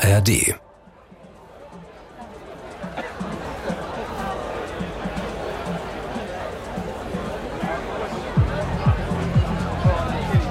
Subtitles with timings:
[0.00, 0.54] ARD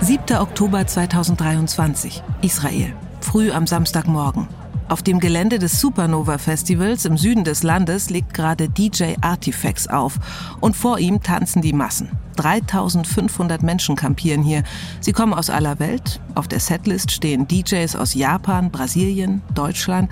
[0.01, 0.37] 7.
[0.37, 2.93] Oktober 2023, Israel.
[3.21, 4.49] Früh am Samstagmorgen.
[4.89, 10.15] Auf dem Gelände des Supernova Festivals im Süden des Landes legt gerade DJ Artifacts auf
[10.59, 12.11] und vor ihm tanzen die Massen.
[12.37, 14.63] 3500 Menschen kampieren hier.
[15.01, 16.21] Sie kommen aus aller Welt.
[16.35, 20.11] Auf der Setlist stehen DJs aus Japan, Brasilien, Deutschland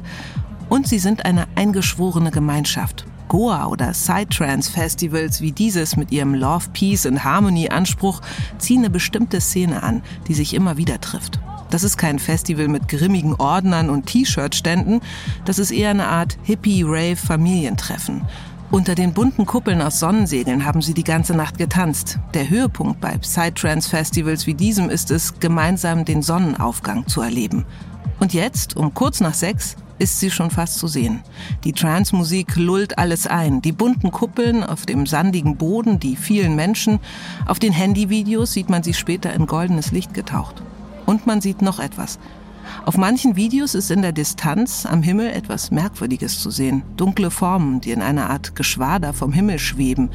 [0.70, 3.06] und sie sind eine eingeschworene Gemeinschaft.
[3.28, 8.22] Goa oder Psytrance-Festivals wie dieses mit ihrem Love, Peace and Harmony Anspruch
[8.58, 11.40] ziehen eine bestimmte Szene an, die sich immer wieder trifft.
[11.72, 15.02] Das ist kein Festival mit grimmigen Ordnern und T-Shirt-Ständen,
[15.46, 18.22] das ist eher eine Art Hippie-Rave-Familientreffen.
[18.76, 22.20] Unter den bunten Kuppeln aus Sonnensegeln haben sie die ganze Nacht getanzt.
[22.34, 27.64] Der Höhepunkt bei Psytrance-Festivals wie diesem ist es, gemeinsam den Sonnenaufgang zu erleben.
[28.20, 31.24] Und jetzt, um kurz nach sechs, ist sie schon fast zu sehen.
[31.64, 33.62] Die Trance-Musik lullt alles ein.
[33.62, 37.00] Die bunten Kuppeln auf dem sandigen Boden, die vielen Menschen.
[37.46, 40.62] Auf den Handyvideos sieht man sie später in goldenes Licht getaucht.
[41.06, 42.20] Und man sieht noch etwas.
[42.86, 46.84] Auf manchen Videos ist in der Distanz am Himmel etwas Merkwürdiges zu sehen.
[46.98, 50.10] Dunkle Formen, die in einer Art Geschwader vom Himmel schweben.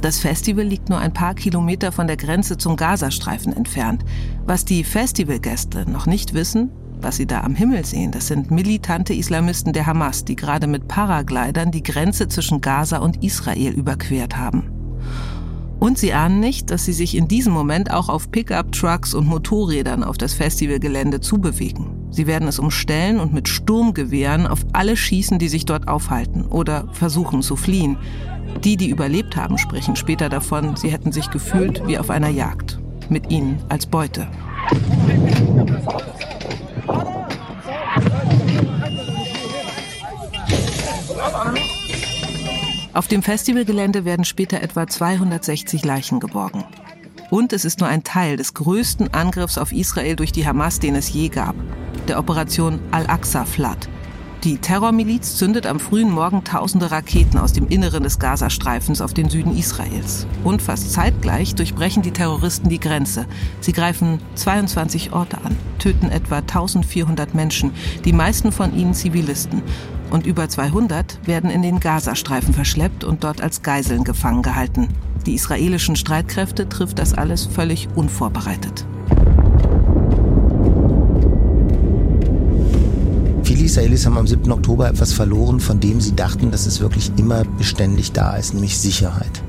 [0.00, 4.04] Das Festival liegt nur ein paar Kilometer von der Grenze zum Gazastreifen entfernt.
[4.44, 6.70] Was die Festivalgäste noch nicht wissen,
[7.00, 10.88] was sie da am Himmel sehen, das sind militante Islamisten der Hamas, die gerade mit
[10.88, 14.71] Paraglidern die Grenze zwischen Gaza und Israel überquert haben.
[15.82, 20.04] Und sie ahnen nicht, dass sie sich in diesem Moment auch auf Pickup-Trucks und Motorrädern
[20.04, 22.06] auf das Festivalgelände zubewegen.
[22.08, 26.86] Sie werden es umstellen und mit Sturmgewehren auf alle schießen, die sich dort aufhalten oder
[26.92, 27.96] versuchen zu fliehen.
[28.62, 32.78] Die, die überlebt haben, sprechen später davon, sie hätten sich gefühlt wie auf einer Jagd.
[33.08, 34.28] Mit ihnen als Beute.
[42.94, 46.64] Auf dem Festivalgelände werden später etwa 260 Leichen geborgen.
[47.30, 50.94] Und es ist nur ein Teil des größten Angriffs auf Israel durch die Hamas, den
[50.94, 51.54] es je gab,
[52.06, 53.88] der Operation Al-Aqsa Flood.
[54.44, 59.30] Die Terrormiliz zündet am frühen Morgen tausende Raketen aus dem Inneren des Gazastreifens auf den
[59.30, 60.26] Süden Israels.
[60.44, 63.24] Und fast zeitgleich durchbrechen die Terroristen die Grenze.
[63.60, 67.70] Sie greifen 22 Orte an, töten etwa 1400 Menschen,
[68.04, 69.62] die meisten von ihnen Zivilisten
[70.12, 74.88] und über 200 werden in den Gazastreifen verschleppt und dort als Geiseln gefangen gehalten.
[75.26, 78.84] Die israelischen Streitkräfte trifft das alles völlig unvorbereitet.
[83.42, 84.52] Viele Israelis haben am 7.
[84.52, 88.78] Oktober etwas verloren, von dem sie dachten, dass es wirklich immer beständig da ist, nämlich
[88.78, 89.42] Sicherheit.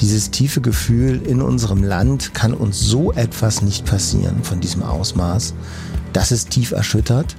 [0.00, 5.54] Dieses tiefe Gefühl in unserem Land kann uns so etwas nicht passieren von diesem Ausmaß.
[6.12, 7.36] Das ist tief erschüttert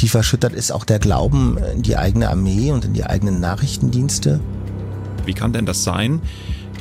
[0.00, 4.40] tief erschüttert ist auch der Glauben in die eigene Armee und in die eigenen Nachrichtendienste.
[5.26, 6.22] Wie kann denn das sein,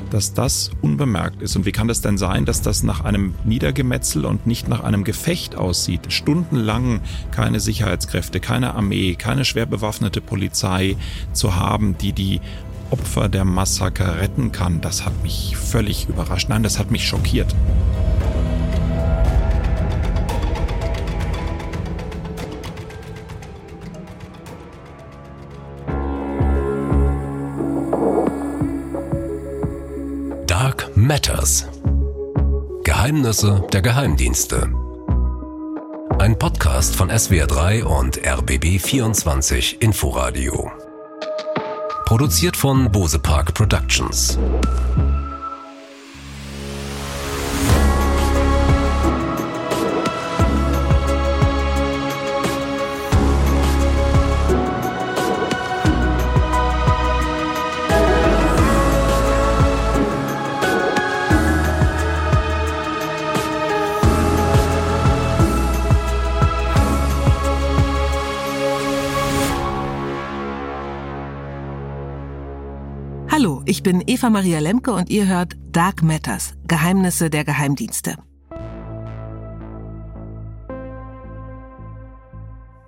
[0.10, 1.58] dass das unbemerkt ist?
[1.58, 5.04] Und wie kann das denn sein, dass das nach einem Niedergemetzel und nicht nach einem
[5.04, 6.14] Gefecht aussieht?
[6.14, 10.96] Stundenlang keine Sicherheitskräfte, keine Armee, keine schwer bewaffnete Polizei
[11.34, 12.40] zu haben, die die
[12.90, 16.48] Opfer der Massaker retten kann, das hat mich völlig überrascht.
[16.48, 17.54] Nein, das hat mich schockiert.
[33.40, 34.70] Geheimnisse der Geheimdienste.
[36.18, 40.70] Ein Podcast von SWR3 und RBB24 Inforadio.
[42.06, 44.38] Produziert von Bose Park Productions.
[73.70, 78.16] Ich bin Eva Maria Lemke und ihr hört Dark Matters, Geheimnisse der Geheimdienste.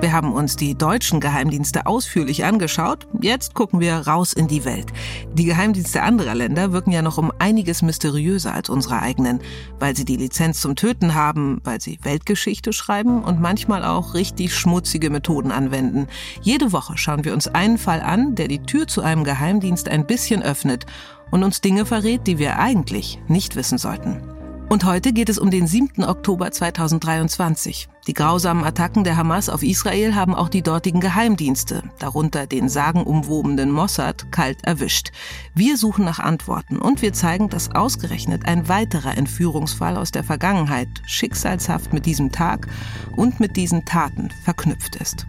[0.01, 3.07] Wir haben uns die deutschen Geheimdienste ausführlich angeschaut.
[3.21, 4.87] Jetzt gucken wir raus in die Welt.
[5.35, 9.41] Die Geheimdienste anderer Länder wirken ja noch um einiges mysteriöser als unsere eigenen,
[9.77, 14.55] weil sie die Lizenz zum Töten haben, weil sie Weltgeschichte schreiben und manchmal auch richtig
[14.55, 16.07] schmutzige Methoden anwenden.
[16.41, 20.07] Jede Woche schauen wir uns einen Fall an, der die Tür zu einem Geheimdienst ein
[20.07, 20.87] bisschen öffnet
[21.29, 24.40] und uns Dinge verrät, die wir eigentlich nicht wissen sollten.
[24.71, 26.05] Und heute geht es um den 7.
[26.05, 27.89] Oktober 2023.
[28.07, 33.69] Die grausamen Attacken der Hamas auf Israel haben auch die dortigen Geheimdienste, darunter den sagenumwobenen
[33.69, 35.11] Mossad, kalt erwischt.
[35.53, 40.87] Wir suchen nach Antworten und wir zeigen, dass ausgerechnet ein weiterer Entführungsfall aus der Vergangenheit
[41.05, 42.69] schicksalshaft mit diesem Tag
[43.17, 45.27] und mit diesen Taten verknüpft ist.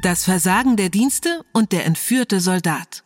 [0.00, 3.02] Das Versagen der Dienste und der entführte Soldat.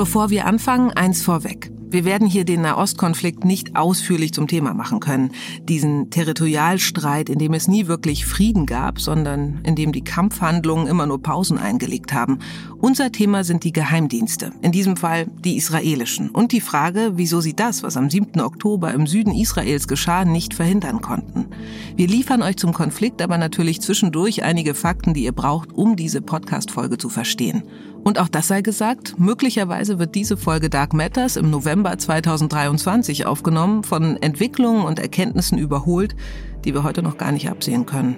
[0.00, 1.70] Bevor wir anfangen, eins vorweg.
[1.90, 5.32] Wir werden hier den Nahostkonflikt nicht ausführlich zum Thema machen können.
[5.64, 11.04] Diesen Territorialstreit, in dem es nie wirklich Frieden gab, sondern in dem die Kampfhandlungen immer
[11.04, 12.38] nur Pausen eingelegt haben.
[12.78, 16.30] Unser Thema sind die Geheimdienste, in diesem Fall die israelischen.
[16.30, 18.40] Und die Frage, wieso sie das, was am 7.
[18.40, 21.48] Oktober im Süden Israels geschah, nicht verhindern konnten.
[21.94, 26.22] Wir liefern euch zum Konflikt aber natürlich zwischendurch einige Fakten, die ihr braucht, um diese
[26.22, 27.64] Podcast-Folge zu verstehen.
[28.02, 33.84] Und auch das sei gesagt, möglicherweise wird diese Folge Dark Matters im November 2023 aufgenommen,
[33.84, 36.16] von Entwicklungen und Erkenntnissen überholt,
[36.64, 38.16] die wir heute noch gar nicht absehen können.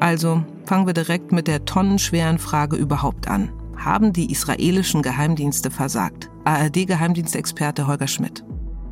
[0.00, 3.50] Also fangen wir direkt mit der tonnenschweren Frage überhaupt an.
[3.76, 6.30] Haben die israelischen Geheimdienste versagt?
[6.44, 8.44] ARD-Geheimdienstexperte Holger Schmidt.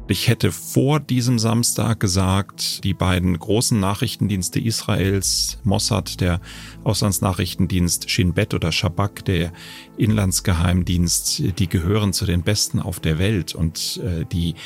[0.08, 6.40] Ich hätte vor diesem Samstag gesagt, die beiden großen Nachrichtendienste Israels, Mossad, der
[6.82, 9.52] Auslandsnachrichtendienst Shin Bet oder Shabak, der
[9.96, 13.54] Inlandsgeheimdienst, die gehören zu den besten auf der Welt.
[13.54, 14.56] Und äh, die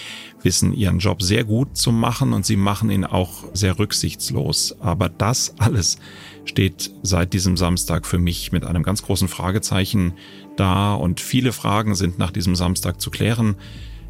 [0.42, 4.74] wissen ihren Job sehr gut zu machen und sie machen ihn auch sehr rücksichtslos.
[4.80, 5.98] Aber das alles
[6.46, 10.14] steht seit diesem Samstag für mich mit einem ganz großen Fragezeichen
[10.56, 10.94] da.
[10.94, 13.56] Und viele Fragen sind nach diesem Samstag zu klären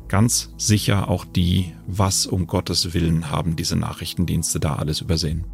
[0.08, 5.44] ganz sicher auch die, was um Gottes Willen haben diese Nachrichtendienste da alles übersehen.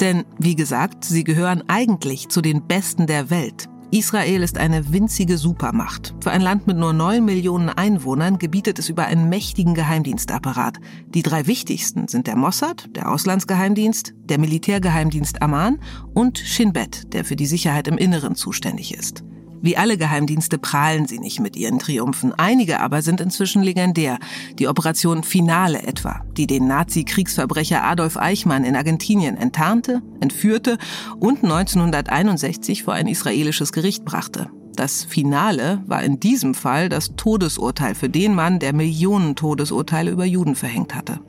[0.00, 3.68] Denn, wie gesagt, sie gehören eigentlich zu den Besten der Welt.
[3.92, 6.14] Israel ist eine winzige Supermacht.
[6.20, 10.78] Für ein Land mit nur neun Millionen Einwohnern gebietet es über einen mächtigen Geheimdienstapparat.
[11.14, 15.78] Die drei wichtigsten sind der Mossad, der Auslandsgeheimdienst, der Militärgeheimdienst Amman
[16.14, 19.22] und Shin Bet, der für die Sicherheit im Inneren zuständig ist.
[19.62, 22.32] Wie alle Geheimdienste prahlen sie nicht mit ihren Triumphen.
[22.34, 24.18] Einige aber sind inzwischen legendär.
[24.58, 30.78] Die Operation Finale etwa, die den Nazi-Kriegsverbrecher Adolf Eichmann in Argentinien enttarnte, entführte
[31.18, 34.50] und 1961 vor ein israelisches Gericht brachte.
[34.76, 40.26] Das Finale war in diesem Fall das Todesurteil für den Mann, der Millionen Todesurteile über
[40.26, 41.20] Juden verhängt hatte.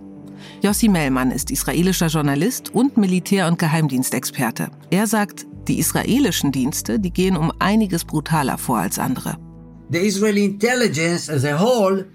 [0.61, 4.69] Yossi Mellmann ist israelischer Journalist und Militär- und Geheimdienstexperte.
[4.89, 9.37] Er sagt, die israelischen Dienste, die gehen um einiges brutaler vor als andere.
[9.91, 12.05] The Israeli intelligence as a whole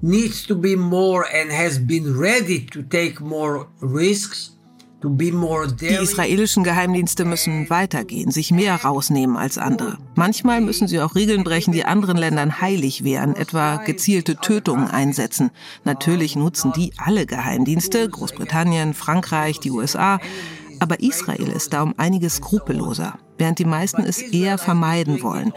[0.00, 4.54] needs to be more and has been ready to take more risks.
[5.00, 9.98] Die israelischen Geheimdienste müssen weitergehen, sich mehr rausnehmen als andere.
[10.16, 15.50] Manchmal müssen sie auch Regeln brechen, die anderen Ländern heilig wären, etwa gezielte Tötungen einsetzen.
[15.84, 20.18] Natürlich nutzen die alle Geheimdienste, Großbritannien, Frankreich, die USA.
[20.80, 25.52] Aber Israel ist da um einiges skrupelloser, während die meisten es eher vermeiden wollen.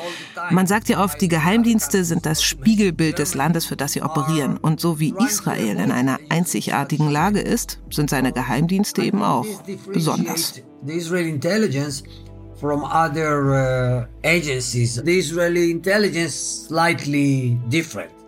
[0.50, 4.58] Man sagt ja oft, die Geheimdienste sind das Spiegelbild des Landes, für das sie operieren.
[4.58, 9.46] Und so wie Israel in einer einzigartigen Lage ist, sind seine Geheimdienste eben auch
[9.92, 10.62] besonders.
[12.62, 14.96] from other uh, agencies.
[14.96, 16.36] The Israeli intelligence
[16.68, 18.21] slightly different.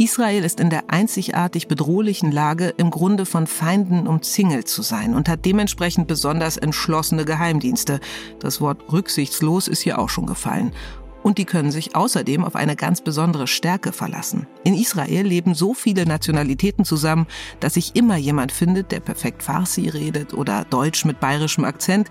[0.00, 5.28] Israel ist in der einzigartig bedrohlichen Lage, im Grunde von Feinden umzingelt zu sein und
[5.28, 7.98] hat dementsprechend besonders entschlossene Geheimdienste.
[8.38, 10.72] Das Wort rücksichtslos ist hier auch schon gefallen.
[11.24, 14.46] Und die können sich außerdem auf eine ganz besondere Stärke verlassen.
[14.62, 17.26] In Israel leben so viele Nationalitäten zusammen,
[17.58, 22.08] dass sich immer jemand findet, der perfekt Farsi redet oder Deutsch mit bayerischem Akzent.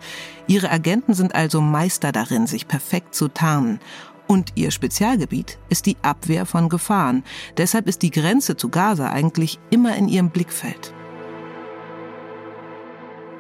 [0.48, 3.80] Ihre Agenten sind also Meister darin, sich perfekt zu tarnen.
[4.28, 7.24] Und ihr Spezialgebiet ist die Abwehr von Gefahren.
[7.56, 10.94] Deshalb ist die Grenze zu Gaza eigentlich immer in ihrem Blickfeld.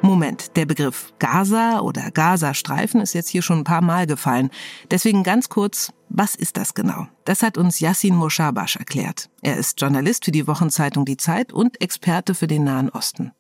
[0.02, 4.52] Moment, der Begriff Gaza oder Gazastreifen ist jetzt hier schon ein paar Mal gefallen.
[4.90, 7.08] Deswegen ganz kurz, was ist das genau?
[7.26, 9.30] Das hat uns Yassin Moshabash erklärt.
[9.42, 13.34] Er ist Journalist für die Wochenzeitung Die Zeit und Experte für den Nahen Osten.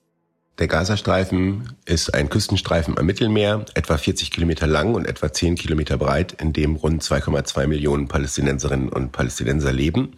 [0.59, 5.97] Der Gazastreifen ist ein Küstenstreifen am Mittelmeer, etwa 40 Kilometer lang und etwa 10 Kilometer
[5.97, 10.13] breit, in dem rund 2,2 Millionen Palästinenserinnen und Palästinenser leben.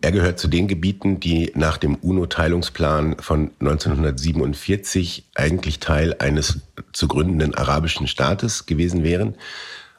[0.00, 6.60] Er gehört zu den Gebieten, die nach dem UNO-Teilungsplan von 1947 eigentlich Teil eines
[6.94, 9.36] zu gründenden arabischen Staates gewesen wären.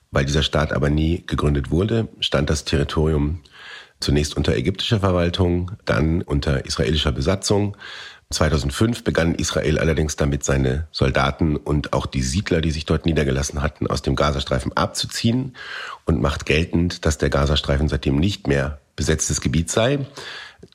[0.10, 3.42] Weil dieser Staat aber nie gegründet wurde, stand das Territorium
[4.00, 7.76] Zunächst unter ägyptischer Verwaltung, dann unter israelischer Besatzung.
[8.30, 13.62] 2005 begann Israel allerdings damit, seine Soldaten und auch die Siedler, die sich dort niedergelassen
[13.62, 15.56] hatten, aus dem Gazastreifen abzuziehen
[16.06, 20.00] und macht geltend, dass der Gazastreifen seitdem nicht mehr besetztes Gebiet sei.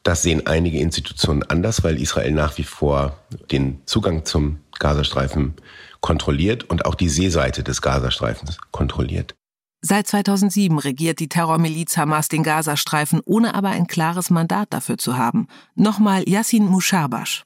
[0.02, 3.19] Das sehen einige Institutionen anders, weil Israel nach wie vor
[3.50, 5.55] den Zugang zum Gazastreifen
[6.00, 9.35] kontrolliert und auch die Seeseite des Gazastreifens kontrolliert.
[9.84, 15.16] Seit 2007 regiert die Terrormiliz Hamas den Gazastreifen, ohne aber ein klares Mandat dafür zu
[15.16, 15.48] haben.
[15.74, 17.42] Nochmal Yassin Mushabash.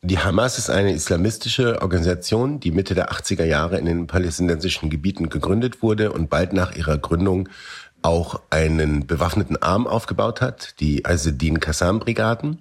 [0.00, 5.28] Die Hamas ist eine islamistische Organisation, die Mitte der 80er Jahre in den palästinensischen Gebieten
[5.28, 7.50] gegründet wurde und bald nach ihrer Gründung
[8.00, 12.60] auch einen bewaffneten Arm aufgebaut hat, die Azedin Qassam Brigaden.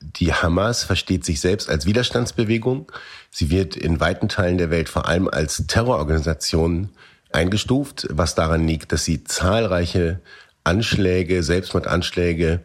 [0.00, 2.90] Die Hamas versteht sich selbst als Widerstandsbewegung.
[3.30, 6.88] Sie wird in weiten Teilen der Welt vor allem als Terrororganisation
[7.32, 10.20] eingestuft, was daran liegt, dass sie zahlreiche
[10.64, 12.62] Anschläge, Selbstmordanschläge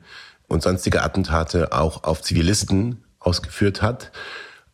[0.47, 4.11] und sonstige Attentate auch auf Zivilisten ausgeführt hat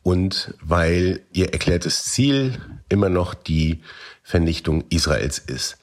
[0.03, 3.81] und weil ihr erklärtes Ziel immer noch die
[4.23, 5.77] Vernichtung Israels ist.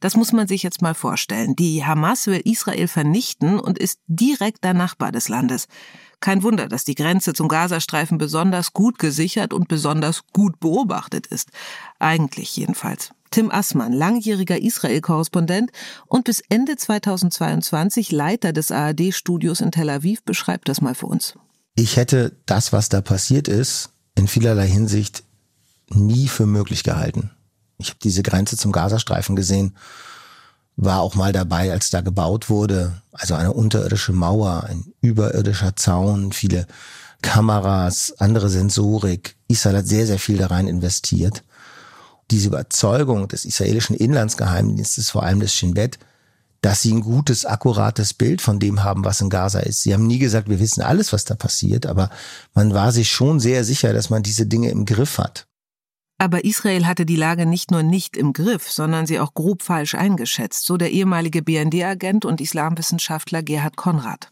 [0.00, 1.56] Das muss man sich jetzt mal vorstellen.
[1.56, 5.66] Die Hamas will Israel vernichten und ist direkter Nachbar des Landes.
[6.24, 11.50] Kein Wunder, dass die Grenze zum Gazastreifen besonders gut gesichert und besonders gut beobachtet ist.
[11.98, 13.10] Eigentlich jedenfalls.
[13.30, 15.70] Tim Assmann, langjähriger Israel-Korrespondent
[16.06, 21.34] und bis Ende 2022 Leiter des ARD-Studios in Tel Aviv, beschreibt das mal für uns.
[21.74, 25.24] Ich hätte das, was da passiert ist, in vielerlei Hinsicht
[25.90, 27.32] nie für möglich gehalten.
[27.76, 29.76] Ich habe diese Grenze zum Gazastreifen gesehen
[30.76, 33.00] war auch mal dabei, als da gebaut wurde.
[33.12, 36.66] Also eine unterirdische Mauer, ein überirdischer Zaun, viele
[37.22, 39.36] Kameras, andere Sensorik.
[39.48, 41.42] Israel hat sehr, sehr viel da rein investiert.
[42.30, 45.98] Diese Überzeugung des israelischen Inlandsgeheimdienstes, vor allem des Shin Bet,
[46.60, 49.82] dass sie ein gutes, akkurates Bild von dem haben, was in Gaza ist.
[49.82, 52.08] Sie haben nie gesagt, wir wissen alles, was da passiert, aber
[52.54, 55.46] man war sich schon sehr sicher, dass man diese Dinge im Griff hat.
[56.18, 59.94] Aber Israel hatte die Lage nicht nur nicht im Griff, sondern sie auch grob falsch
[59.94, 64.30] eingeschätzt, so der ehemalige BND-Agent und Islamwissenschaftler Gerhard Konrad.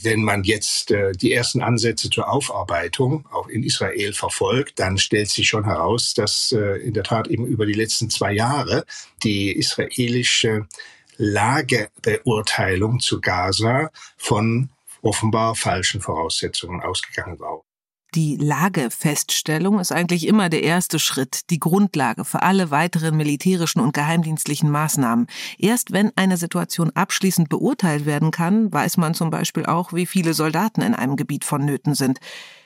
[0.00, 5.28] Wenn man jetzt äh, die ersten Ansätze zur Aufarbeitung auch in Israel verfolgt, dann stellt
[5.28, 8.84] sich schon heraus, dass äh, in der Tat eben über die letzten zwei Jahre
[9.22, 10.66] die israelische
[11.16, 17.63] Lagebeurteilung zu Gaza von offenbar falschen Voraussetzungen ausgegangen war.
[18.14, 23.92] Die Lagefeststellung ist eigentlich immer der erste Schritt, die Grundlage für alle weiteren militärischen und
[23.92, 25.26] geheimdienstlichen Maßnahmen.
[25.58, 30.32] Erst wenn eine Situation abschließend beurteilt werden kann, weiß man zum Beispiel auch, wie viele
[30.32, 32.20] Soldaten in einem Gebiet vonnöten sind.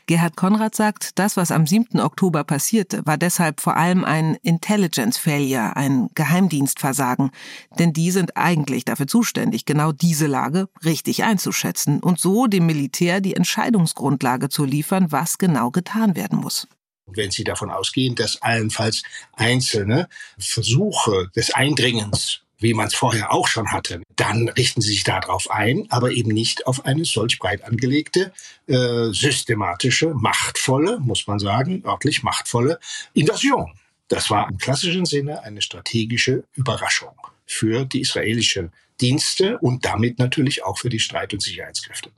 [0.09, 2.01] Gerhard Konrad sagt, das, was am 7.
[2.01, 7.31] Oktober passierte, war deshalb vor allem ein Intelligence Failure, ein Geheimdienstversagen.
[7.79, 13.21] Denn die sind eigentlich dafür zuständig, genau diese Lage richtig einzuschätzen und so dem Militär
[13.21, 16.67] die Entscheidungsgrundlage zu liefern, was genau getan werden muss.
[17.05, 19.03] Wenn Sie davon ausgehen, dass allenfalls
[19.35, 25.05] einzelne Versuche des Eindringens wie man es vorher auch schon hatte, dann richten sie sich
[25.05, 28.33] darauf ein, aber eben nicht auf eine solch breit angelegte,
[28.67, 32.81] äh, systematische, machtvolle, muss man sagen, örtlich machtvolle
[33.15, 33.73] Invasion.
[34.09, 37.15] Das war im klassischen Sinne eine strategische Überraschung
[37.47, 42.11] für die israelischen Dienste und damit natürlich auch für die Streit- und Sicherheitskräfte.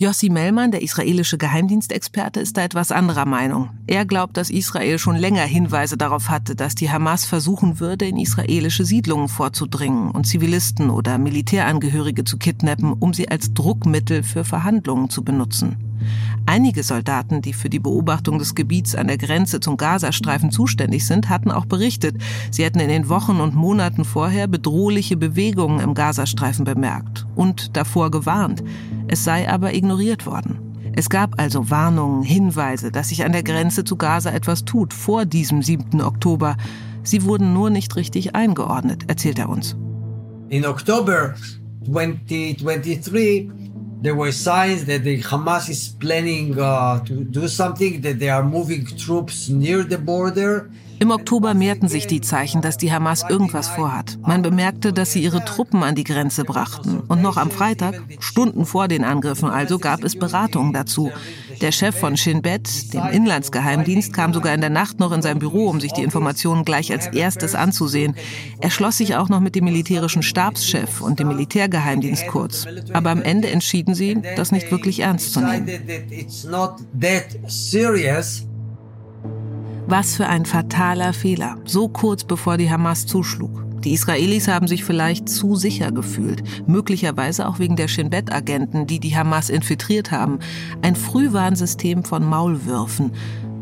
[0.00, 3.70] Yossi Mellmann, der israelische Geheimdienstexperte, ist da etwas anderer Meinung.
[3.88, 8.16] Er glaubt, dass Israel schon länger Hinweise darauf hatte, dass die Hamas versuchen würde, in
[8.16, 15.10] israelische Siedlungen vorzudringen und Zivilisten oder Militärangehörige zu kidnappen, um sie als Druckmittel für Verhandlungen
[15.10, 15.76] zu benutzen.
[16.46, 21.28] Einige Soldaten, die für die Beobachtung des Gebiets an der Grenze zum Gazastreifen zuständig sind,
[21.28, 22.16] hatten auch berichtet,
[22.50, 28.10] sie hätten in den Wochen und Monaten vorher bedrohliche Bewegungen im Gazastreifen bemerkt und davor
[28.10, 28.62] gewarnt.
[29.08, 29.87] Es sei aber ignoriert
[30.26, 30.58] worden.
[30.94, 35.24] Es gab also Warnungen, Hinweise, dass sich an der Grenze zu Gaza etwas tut vor
[35.26, 36.00] diesem 7.
[36.00, 36.56] Oktober.
[37.02, 39.76] Sie wurden nur nicht richtig eingeordnet, erzählt er uns.
[40.48, 41.34] In Oktober
[41.84, 43.50] 2023
[44.02, 48.42] there were signs that the Hamas is planning uh, to do something, that they are
[48.44, 50.70] moving troops near the border.
[51.00, 54.18] Im Oktober mehrten sich die Zeichen, dass die Hamas irgendwas vorhat.
[54.26, 57.00] Man bemerkte, dass sie ihre Truppen an die Grenze brachten.
[57.06, 61.12] Und noch am Freitag, Stunden vor den Angriffen also, gab es Beratungen dazu.
[61.60, 65.38] Der Chef von Shin Bet, dem Inlandsgeheimdienst, kam sogar in der Nacht noch in sein
[65.38, 68.14] Büro, um sich die Informationen gleich als erstes anzusehen.
[68.60, 72.66] Er schloss sich auch noch mit dem militärischen Stabschef und dem Militärgeheimdienst kurz.
[72.92, 75.66] Aber am Ende entschieden sie, das nicht wirklich ernst zu nehmen.
[79.86, 83.67] Was für ein fataler Fehler, so kurz bevor die Hamas zuschlug.
[83.84, 88.98] Die Israelis haben sich vielleicht zu sicher gefühlt, möglicherweise auch wegen der Shin Bet-Agenten, die
[88.98, 90.40] die Hamas infiltriert haben.
[90.82, 93.12] Ein Frühwarnsystem von Maulwürfen.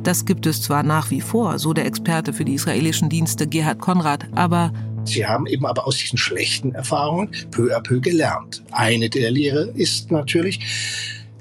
[0.03, 3.81] Das gibt es zwar nach wie vor, so der Experte für die israelischen Dienste Gerhard
[3.81, 4.73] Konrad, aber
[5.05, 8.63] Sie haben eben aber aus diesen schlechten Erfahrungen peu à peu gelernt.
[8.73, 10.61] Eine der Lehre ist natürlich,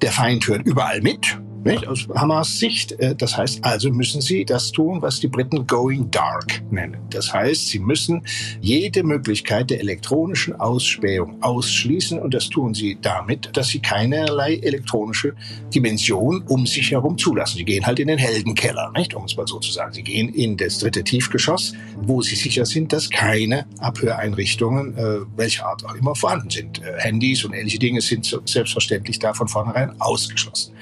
[0.01, 1.39] der Feind hört überall mit.
[1.65, 1.88] Nicht?
[1.88, 2.91] Aus Hamas Sicht.
[3.00, 6.98] Äh, das heißt, also müssen sie das tun, was die Briten going dark nennen.
[7.10, 8.22] Das heißt, sie müssen
[8.62, 15.34] jede Möglichkeit der elektronischen Ausspähung ausschließen und das tun sie damit, dass sie keinerlei elektronische
[15.74, 17.57] Dimension um sich herum zulassen.
[17.57, 19.15] Sie gehen halt in den Heldenkeller, nicht?
[19.15, 19.91] um es mal so zu sagen.
[19.93, 25.65] Sie gehen in das dritte Tiefgeschoss, wo sie sicher sind, dass keine Abhöreinrichtungen, äh, welcher
[25.65, 26.84] Art auch immer, vorhanden sind.
[26.84, 30.74] Äh, Handys und ähnliche Dinge sind selbstverständlich da von vornherein ausgeschlossen.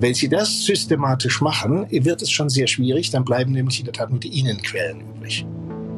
[0.00, 3.94] Wenn Sie das systematisch machen, wird es schon sehr schwierig, dann bleiben nämlich in der
[3.94, 5.46] Tat nur die Innenquellen übrig.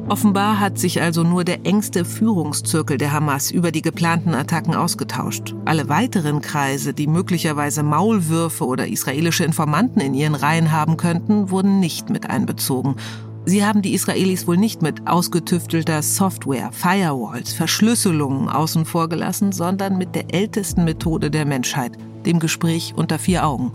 [0.09, 5.53] Offenbar hat sich also nur der engste Führungszirkel der Hamas über die geplanten Attacken ausgetauscht.
[5.65, 11.81] Alle weiteren Kreise, die möglicherweise Maulwürfe oder israelische Informanten in ihren Reihen haben könnten, wurden
[11.81, 12.95] nicht mit einbezogen.
[13.43, 19.97] Sie haben die Israelis wohl nicht mit ausgetüftelter Software, Firewalls, Verschlüsselungen außen vor gelassen, sondern
[19.97, 23.73] mit der ältesten Methode der Menschheit, dem Gespräch unter vier Augen.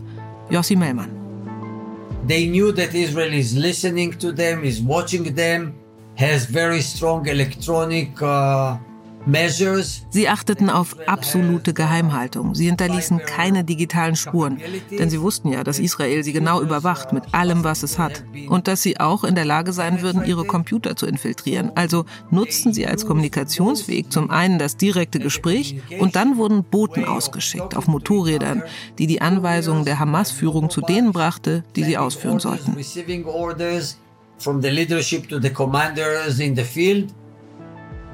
[0.52, 1.10] Yossi Mellmann.
[2.26, 5.74] They knew that Israel is listening to them, is watching them,
[6.16, 8.78] has very strong electronic uh,
[10.10, 12.54] Sie achteten auf absolute Geheimhaltung.
[12.54, 14.60] Sie hinterließen keine digitalen Spuren,
[14.90, 18.24] denn sie wussten ja, dass Israel sie genau überwacht mit allem, was es hat.
[18.48, 21.70] Und dass sie auch in der Lage sein würden, ihre Computer zu infiltrieren.
[21.74, 27.76] Also nutzten sie als Kommunikationsweg zum einen das direkte Gespräch und dann wurden Boten ausgeschickt
[27.76, 28.62] auf Motorrädern,
[28.98, 32.76] die die Anweisungen der Hamas-Führung zu denen brachte, die sie ausführen sollten.
[34.38, 37.14] From the leadership to the commanders in the field.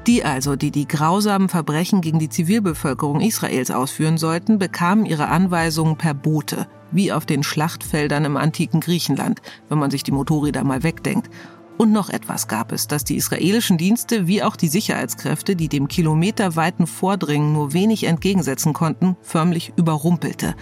[0.09, 5.97] Die also, die die grausamen Verbrechen gegen die Zivilbevölkerung Israels ausführen sollten, bekamen ihre Anweisungen
[5.97, 9.39] per Boote, wie auf den Schlachtfeldern im antiken Griechenland,
[9.69, 11.29] wenn man sich die Motorräder mal wegdenkt.
[11.77, 15.87] Und noch etwas gab es, das die israelischen Dienste wie auch die Sicherheitskräfte, die dem
[15.87, 20.55] kilometerweiten Vordringen nur wenig entgegensetzen konnten, förmlich überrumpelte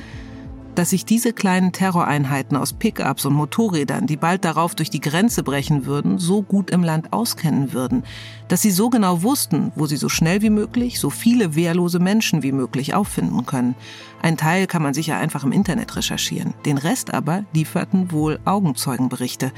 [0.77, 5.41] dass sich diese kleinen Terroreinheiten aus Pickups und Motorrädern, die bald darauf durch die Grenze
[5.41, 8.03] brechen würden, so gut im Land auskennen würden,
[8.47, 12.43] dass sie so genau wussten, wo sie so schnell wie möglich so viele wehrlose Menschen
[12.43, 13.73] wie möglich auffinden können.
[14.21, 19.51] Ein Teil kann man sicher einfach im Internet recherchieren, den Rest aber lieferten wohl Augenzeugenberichte.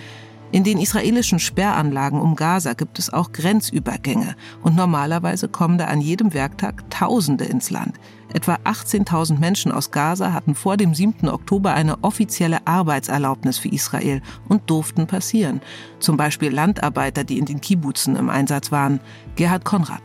[0.51, 6.01] In den israelischen Sperranlagen um Gaza gibt es auch Grenzübergänge und normalerweise kommen da an
[6.01, 7.99] jedem Werktag Tausende ins Land.
[8.33, 11.29] Etwa 18.000 Menschen aus Gaza hatten vor dem 7.
[11.29, 15.61] Oktober eine offizielle Arbeitserlaubnis für Israel und durften passieren.
[15.99, 19.01] Zum Beispiel Landarbeiter, die in den Kibbutzen im Einsatz waren.
[19.35, 20.01] Gerhard Konrad.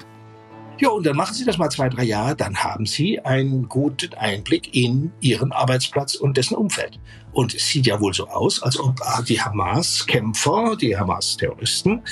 [0.79, 4.13] Ja, und dann machen Sie das mal zwei, drei Jahre, dann haben Sie einen guten
[4.15, 6.99] Einblick in Ihren Arbeitsplatz und dessen Umfeld.
[7.33, 8.97] Und es sieht ja wohl so aus, als ob
[9.29, 12.03] die Hamas-Kämpfer, die Hamas-Terroristen,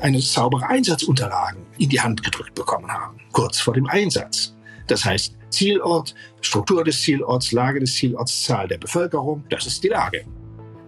[0.00, 4.54] eine saubere Einsatzunterlagen in die Hand gedrückt bekommen haben, kurz vor dem Einsatz.
[4.86, 9.88] Das heißt, Zielort, Struktur des Zielorts, Lage des Zielorts, Zahl der Bevölkerung, das ist die
[9.88, 10.24] Lage.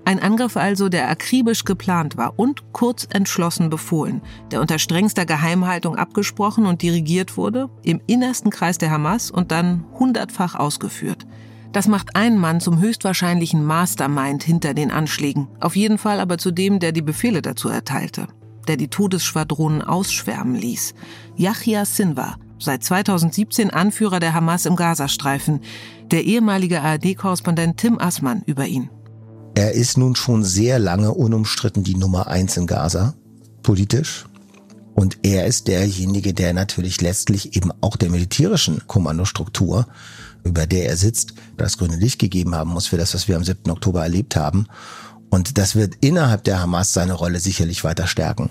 [0.08, 5.96] Ein Angriff also, der akribisch geplant war und kurz entschlossen befohlen, der unter strengster Geheimhaltung
[5.96, 11.26] abgesprochen und dirigiert wurde, im innersten Kreis der Hamas und dann hundertfach ausgeführt.
[11.72, 16.52] Das macht einen Mann zum höchstwahrscheinlichen Mastermind hinter den Anschlägen, auf jeden Fall aber zu
[16.52, 18.28] dem, der die Befehle dazu erteilte,
[18.66, 20.94] der die Todesschwadronen ausschwärmen ließ.
[21.36, 25.60] Yahya Sinwar, seit 2017 Anführer der Hamas im Gazastreifen,
[26.10, 28.88] der ehemalige ARD-Korrespondent Tim Assmann über ihn.
[29.58, 33.14] Er ist nun schon sehr lange unumstritten die Nummer eins in Gaza,
[33.64, 34.26] politisch.
[34.94, 39.88] Und er ist derjenige, der natürlich letztlich eben auch der militärischen Kommandostruktur,
[40.44, 43.42] über der er sitzt, das grüne Licht gegeben haben muss für das, was wir am
[43.42, 43.68] 7.
[43.72, 44.68] Oktober erlebt haben.
[45.28, 48.50] Und das wird innerhalb der Hamas seine Rolle sicherlich weiter stärken.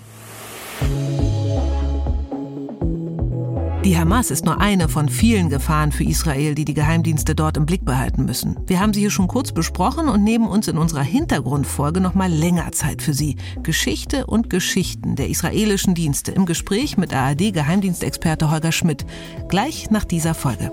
[3.88, 7.64] Die Hamas ist nur eine von vielen Gefahren für Israel, die die Geheimdienste dort im
[7.64, 8.54] Blick behalten müssen.
[8.66, 12.30] Wir haben sie hier schon kurz besprochen und nehmen uns in unserer Hintergrundfolge noch mal
[12.30, 13.36] länger Zeit für sie.
[13.62, 19.06] Geschichte und Geschichten der israelischen Dienste im Gespräch mit ARD-Geheimdienstexperte Holger Schmidt.
[19.48, 20.70] Gleich nach dieser Folge.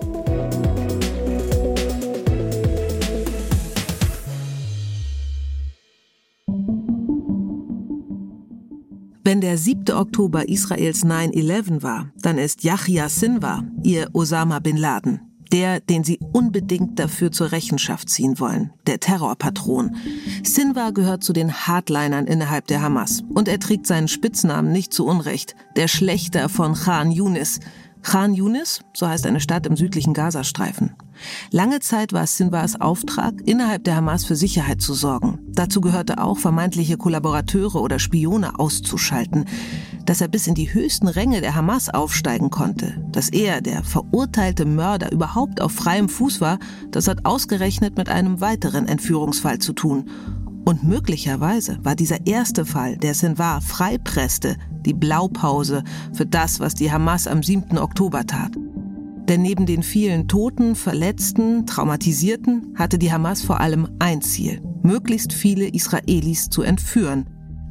[9.28, 9.90] Wenn der 7.
[9.96, 15.20] Oktober Israels 9-11 war, dann ist Yahya Sinwar ihr Osama bin Laden.
[15.52, 19.96] der, den sie unbedingt dafür zur Rechenschaft ziehen wollen, der Terrorpatron.
[20.44, 25.06] Sinwar gehört zu den Hardlinern innerhalb der Hamas und er trägt seinen Spitznamen nicht zu
[25.06, 27.60] Unrecht, der Schlechter von Khan Yunis.
[28.02, 30.96] Khan Yunis, so heißt eine Stadt im südlichen Gazastreifen.
[31.52, 35.40] Lange Zeit war es Sinwars Auftrag, innerhalb der Hamas für Sicherheit zu sorgen.
[35.48, 39.46] Dazu gehörte auch, vermeintliche Kollaborateure oder Spione auszuschalten.
[40.06, 44.66] Dass er bis in die höchsten Ränge der Hamas aufsteigen konnte, dass er, der verurteilte
[44.66, 46.60] Mörder, überhaupt auf freiem Fuß war,
[46.92, 50.10] das hat ausgerechnet mit einem weiteren Entführungsfall zu tun.
[50.66, 56.92] Und möglicherweise war dieser erste Fall, der Sinwar freipresste, die Blaupause für das, was die
[56.92, 57.78] Hamas am 7.
[57.78, 58.52] Oktober tat.
[59.28, 65.34] Denn neben den vielen Toten, Verletzten, Traumatisierten hatte die Hamas vor allem ein Ziel, möglichst
[65.34, 67.26] viele Israelis zu entführen.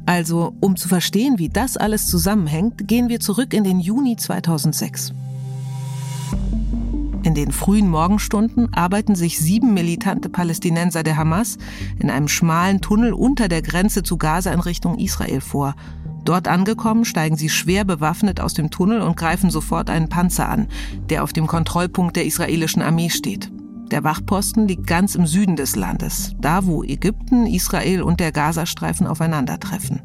[0.05, 5.13] Also, um zu verstehen, wie das alles zusammenhängt, gehen wir zurück in den Juni 2006.
[7.23, 11.57] In den frühen Morgenstunden arbeiten sich sieben militante Palästinenser der Hamas
[11.97, 15.73] in einem schmalen Tunnel unter der Grenze zu Gaza in Richtung Israel vor–
[16.25, 20.67] Dort angekommen, steigen sie schwer bewaffnet aus dem Tunnel und greifen sofort einen Panzer an,
[21.09, 23.51] der auf dem Kontrollpunkt der israelischen Armee steht.
[23.91, 29.05] Der Wachposten liegt ganz im Süden des Landes, da wo Ägypten, Israel und der Gazastreifen
[29.05, 30.01] aufeinandertreffen.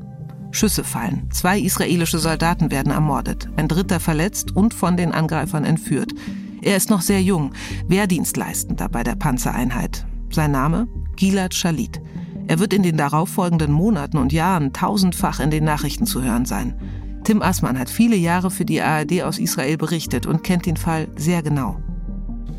[0.52, 1.28] Schüsse fallen.
[1.32, 6.12] Zwei israelische Soldaten werden ermordet, ein dritter verletzt und von den Angreifern entführt.
[6.60, 7.52] Er ist noch sehr jung,
[7.88, 10.04] Wehrdienstleistender bei der Panzereinheit.
[10.30, 10.86] Sein Name?
[11.16, 12.02] Gilad Shalit.
[12.50, 16.74] Er wird in den darauffolgenden Monaten und Jahren tausendfach in den Nachrichten zu hören sein.
[17.22, 21.06] Tim Assmann hat viele Jahre für die ARD aus Israel berichtet und kennt den Fall
[21.14, 21.78] sehr genau.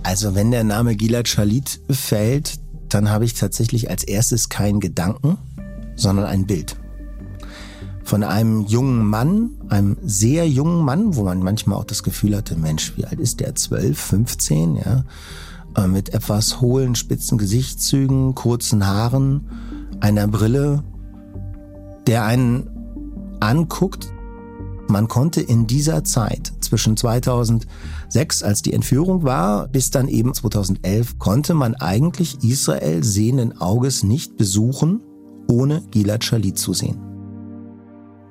[0.03, 5.37] Also wenn der Name Gilad Shalit fällt, dann habe ich tatsächlich als erstes keinen Gedanken,
[5.97, 6.77] sondern ein Bild.
[8.05, 12.55] Von einem jungen Mann, einem sehr jungen Mann, wo man manchmal auch das Gefühl hatte,
[12.55, 13.55] Mensch, wie alt ist der?
[13.55, 15.03] 12, 15, ja?
[15.75, 19.49] Äh, mit etwas hohlen, spitzen Gesichtszügen, kurzen Haaren,
[20.01, 20.83] einer Brille,
[22.07, 22.69] der einen
[23.39, 24.11] anguckt.
[24.87, 31.17] Man konnte in dieser Zeit zwischen 2006, als die Entführung war, bis dann eben 2011,
[31.17, 35.01] konnte man eigentlich Israel sehenden Auges nicht besuchen,
[35.47, 36.99] ohne Gilad Shalit zu sehen.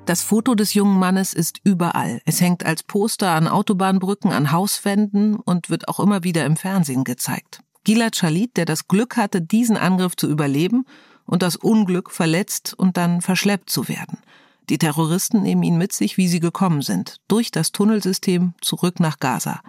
[0.07, 2.21] Das Foto des jungen Mannes ist überall.
[2.25, 7.05] Es hängt als Poster an Autobahnbrücken, an Hauswänden und wird auch immer wieder im Fernsehen
[7.05, 7.63] gezeigt.
[7.85, 10.85] Gilad Shalit, der das Glück hatte, diesen Angriff zu überleben
[11.31, 14.19] und das Unglück verletzt und dann verschleppt zu werden.
[14.69, 19.21] Die Terroristen nehmen ihn mit sich, wie sie gekommen sind, durch das Tunnelsystem zurück nach
[19.21, 19.61] Gaza.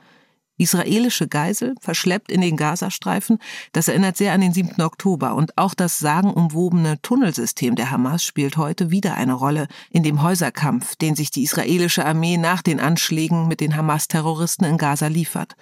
[0.58, 3.40] Israelische Geisel verschleppt in den Gazastreifen,
[3.74, 4.82] das erinnert sehr an den 7.
[4.82, 10.22] Oktober und auch das sagenumwobene Tunnelsystem der Hamas spielt heute wieder eine Rolle in dem
[10.22, 15.56] Häuserkampf, den sich die israelische Armee nach den Anschlägen mit den Hamas-Terroristen in Gaza liefert.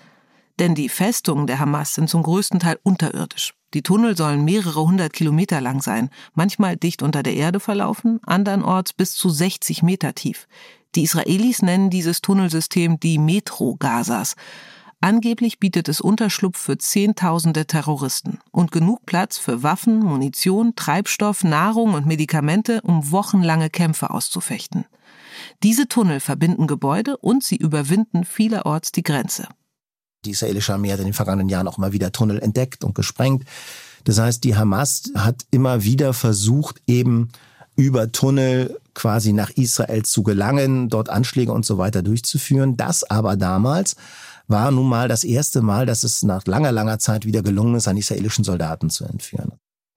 [0.60, 3.54] Denn die Festungen der Hamas sind zum größten Teil unterirdisch.
[3.74, 8.94] Die Tunnel sollen mehrere hundert Kilometer lang sein, manchmal dicht unter der Erde verlaufen, andernorts
[8.94, 10.48] bis zu 60 Meter tief.
[10.96, 14.36] Die Israelis nennen dieses Tunnelsystem die Metro Gazas.
[15.02, 21.94] Angeblich bietet es Unterschlupf für Zehntausende Terroristen und genug Platz für Waffen, Munition, Treibstoff, Nahrung
[21.94, 24.86] und Medikamente, um wochenlange Kämpfe auszufechten.
[25.64, 29.48] Diese Tunnel verbinden Gebäude und sie überwinden vielerorts die Grenze.
[30.26, 33.46] Die israelische Armee hat in den vergangenen Jahren auch mal wieder Tunnel entdeckt und gesprengt.
[34.04, 37.30] Das heißt, die Hamas hat immer wieder versucht, eben
[37.76, 42.76] über Tunnel quasi nach Israel zu gelangen, dort Anschläge und so weiter durchzuführen.
[42.76, 43.96] Das aber damals
[44.48, 47.88] war nun mal das erste Mal, dass es nach langer, langer Zeit wieder gelungen ist,
[47.88, 49.54] einen israelischen Soldaten zu entführen.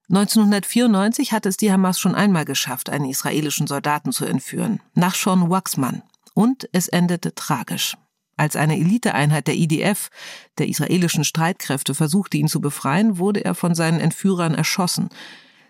[0.09, 5.49] 1994 hat es die Hamas schon einmal geschafft, einen israelischen Soldaten zu entführen, nach Sean
[5.49, 6.03] Waxman.
[6.33, 7.95] Und es endete tragisch.
[8.35, 10.09] Als eine Eliteeinheit der IDF,
[10.57, 15.09] der israelischen Streitkräfte, versuchte ihn zu befreien, wurde er von seinen Entführern erschossen.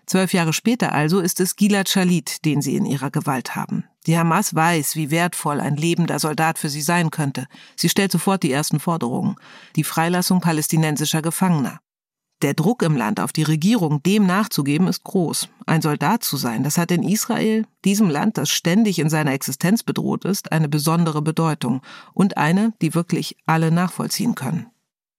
[0.06, 3.84] Zwölf Jahre später also ist es Gilad Shalit, den sie in ihrer Gewalt haben.
[4.06, 7.46] Die Hamas weiß, wie wertvoll ein lebender Soldat für sie sein könnte.
[7.74, 9.36] Sie stellt sofort die ersten Forderungen.
[9.76, 11.80] Die Freilassung palästinensischer Gefangener.
[12.42, 15.48] Der Druck im Land auf die Regierung, dem nachzugeben, ist groß.
[15.66, 19.82] Ein Soldat zu sein, das hat in Israel, diesem Land, das ständig in seiner Existenz
[19.82, 21.80] bedroht ist, eine besondere Bedeutung
[22.12, 24.66] und eine, die wirklich alle nachvollziehen können.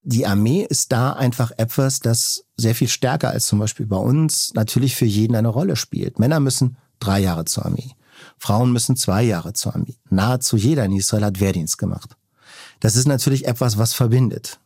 [0.03, 4.53] Die Armee ist da einfach etwas, das sehr viel stärker als zum Beispiel bei uns
[4.53, 6.19] natürlich für jeden eine Rolle spielt.
[6.19, 7.91] Männer müssen drei Jahre zur Armee.
[8.37, 9.97] Frauen müssen zwei Jahre zur Armee.
[10.11, 12.15] Nahezu jeder in Israel hat Wehrdienst gemacht.
[12.81, 14.59] Das ist natürlich etwas, was verbindet.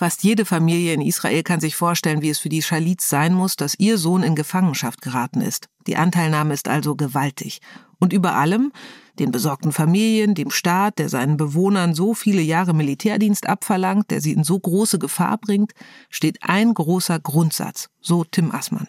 [0.00, 3.56] Fast jede Familie in Israel kann sich vorstellen, wie es für die Schalits sein muss,
[3.56, 5.68] dass ihr Sohn in Gefangenschaft geraten ist.
[5.86, 7.60] Die Anteilnahme ist also gewaltig.
[7.98, 8.72] Und über allem,
[9.18, 14.32] den besorgten Familien, dem Staat, der seinen Bewohnern so viele Jahre Militärdienst abverlangt, der sie
[14.32, 15.72] in so große Gefahr bringt,
[16.08, 18.88] steht ein großer Grundsatz, so Tim Assmann.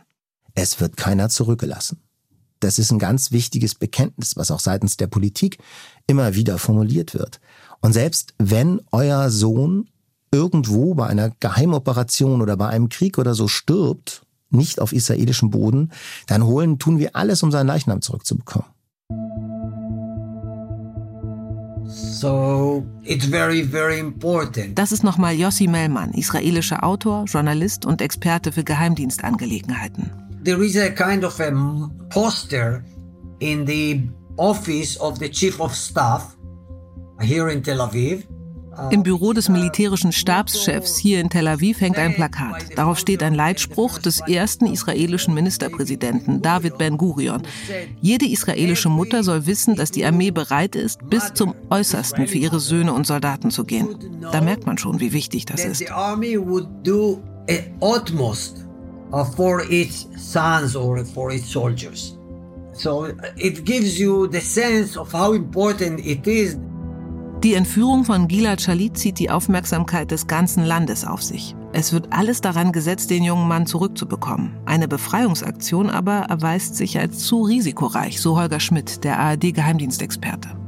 [0.56, 2.02] Es wird keiner zurückgelassen.
[2.62, 5.58] Das ist ein ganz wichtiges Bekenntnis, was auch seitens der Politik
[6.08, 7.41] immer wieder formuliert wird.
[7.82, 9.89] Und selbst wenn euer Sohn
[10.31, 15.91] irgendwo bei einer Geheimoperation oder bei einem Krieg oder so stirbt, nicht auf israelischem Boden,
[16.27, 18.67] dann holen, tun wir alles, um seinen Leichnam zurückzubekommen.
[21.85, 24.77] So it's very, very important.
[24.77, 30.09] Das ist nochmal Yossi Melman, israelischer Autor, Journalist und Experte für Geheimdienstangelegenheiten.
[30.45, 31.51] There is a kind of a
[32.09, 32.83] poster
[33.39, 36.37] in the office of the chief of staff
[37.19, 38.23] here in Tel Aviv
[38.89, 42.77] im Büro des militärischen Stabschefs hier in Tel Aviv hängt ein Plakat.
[42.77, 47.43] Darauf steht ein Leitspruch des ersten israelischen Ministerpräsidenten David Ben-Gurion.
[48.01, 52.60] Jede israelische Mutter soll wissen, dass die Armee bereit ist, bis zum Äußersten für ihre
[52.60, 53.88] Söhne und Soldaten zu gehen.
[54.31, 55.84] Da merkt man schon, wie wichtig das ist.
[59.36, 62.17] for its sons or for its soldiers.
[62.73, 66.57] So it gives you the sense of how important it is
[67.43, 71.56] die Entführung von Gilad Shalit zieht die Aufmerksamkeit des ganzen Landes auf sich.
[71.73, 74.51] Es wird alles daran gesetzt, den jungen Mann zurückzubekommen.
[74.65, 80.61] Eine Befreiungsaktion aber erweist sich als zu risikoreich, so Holger Schmidt, der ARD-Geheimdienstexperte.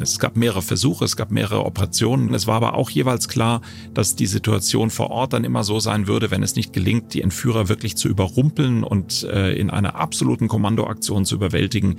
[0.00, 2.34] Es gab mehrere Versuche, es gab mehrere Operationen.
[2.34, 3.60] Es war aber auch jeweils klar,
[3.92, 7.22] dass die Situation vor Ort dann immer so sein würde, wenn es nicht gelingt, die
[7.22, 11.96] Entführer wirklich zu überrumpeln und äh, in einer absoluten Kommandoaktion zu überwältigen,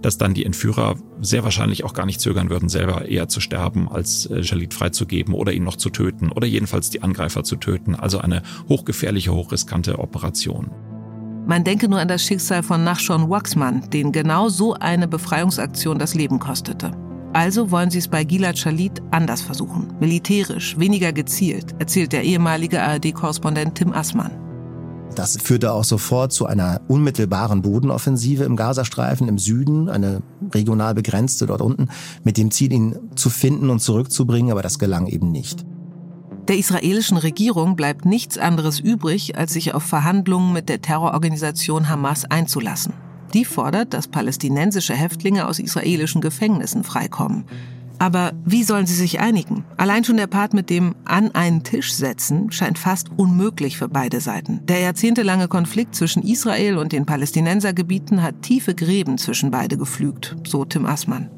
[0.00, 3.88] dass dann die Entführer sehr wahrscheinlich auch gar nicht zögern würden, selber eher zu sterben,
[3.88, 7.94] als äh, Jalit freizugeben oder ihn noch zu töten oder jedenfalls die Angreifer zu töten.
[7.94, 10.70] Also eine hochgefährliche, hochriskante Operation.
[11.46, 16.14] Man denke nur an das Schicksal von Nachschon Waxman, den genau so eine Befreiungsaktion das
[16.14, 16.92] Leben kostete.
[17.32, 19.94] Also wollen sie es bei Gilad Shalit anders versuchen.
[20.00, 24.32] Militärisch, weniger gezielt, erzählt der ehemalige ARD-Korrespondent Tim Assmann.
[25.14, 30.22] Das führte auch sofort zu einer unmittelbaren Bodenoffensive im Gazastreifen im Süden, eine
[30.54, 31.88] regional begrenzte dort unten,
[32.24, 35.66] mit dem Ziel, ihn zu finden und zurückzubringen, aber das gelang eben nicht.
[36.48, 42.24] Der israelischen Regierung bleibt nichts anderes übrig, als sich auf Verhandlungen mit der Terrororganisation Hamas
[42.24, 42.94] einzulassen.
[43.34, 47.44] Die fordert, dass palästinensische Häftlinge aus israelischen Gefängnissen freikommen.
[47.98, 49.64] Aber wie sollen sie sich einigen?
[49.76, 54.20] Allein schon der Part mit dem an einen Tisch setzen scheint fast unmöglich für beide
[54.20, 54.60] Seiten.
[54.66, 60.64] Der jahrzehntelange Konflikt zwischen Israel und den Palästinensergebieten hat tiefe Gräben zwischen beide geflügt, so
[60.64, 61.30] Tim Assmann.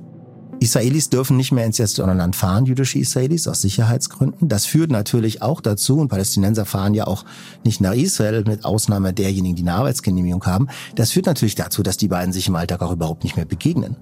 [0.64, 4.48] Israelis dürfen nicht mehr ins Land fahren, jüdische Israelis, aus Sicherheitsgründen.
[4.48, 7.24] Das führt natürlich auch dazu, und Palästinenser fahren ja auch
[7.64, 10.68] nicht nach Israel, mit Ausnahme derjenigen, die eine Arbeitsgenehmigung haben.
[10.94, 13.96] Das führt natürlich dazu, dass die beiden sich im Alltag auch überhaupt nicht mehr begegnen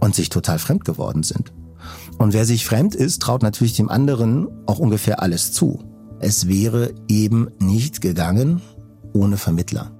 [0.00, 1.52] und sich total fremd geworden sind.
[2.16, 5.84] Und wer sich fremd ist, traut natürlich dem anderen auch ungefähr alles zu.
[6.20, 8.60] Es wäre eben nicht gegangen
[9.12, 9.97] ohne Vermittler.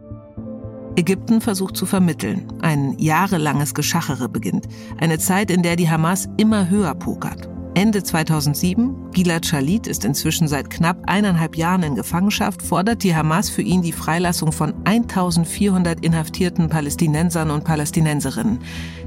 [0.99, 2.53] Ägypten versucht zu vermitteln.
[2.61, 4.67] Ein jahrelanges Geschachere beginnt.
[5.01, 7.49] Eine Zeit, in der die Hamas immer höher pokert.
[7.75, 13.49] Ende 2007, Gilad Shalit ist inzwischen seit knapp eineinhalb Jahren in Gefangenschaft, fordert die Hamas
[13.49, 18.59] für ihn die Freilassung von 1400 inhaftierten Palästinensern und Palästinenserinnen.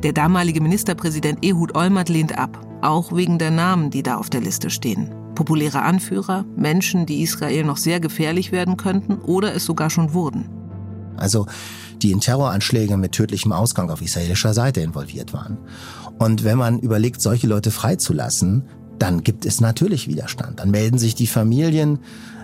[0.01, 4.39] Der damalige Ministerpräsident Ehud Olmert lehnt ab, auch wegen der Namen, die da auf der
[4.39, 5.13] Liste stehen.
[5.35, 10.60] Populäre Anführer, Menschen, die Israel noch sehr gefährlich werden könnten oder es sogar schon wurden.
[11.17, 11.45] Also
[12.01, 15.57] die in Terroranschläge mit tödlichem Ausgang auf israelischer Seite involviert waren.
[16.17, 18.63] Und wenn man überlegt, solche Leute freizulassen,
[18.99, 20.59] dann gibt es natürlich Widerstand.
[20.59, 21.99] Dann melden sich die Familien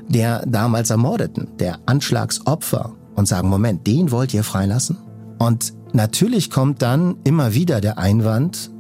[0.08, 4.97] der damals Ermordeten, der Anschlagsopfer und sagen, Moment, den wollt ihr freilassen?
[5.38, 8.71] Und natürlich kommt dann immer wieder der Einwand,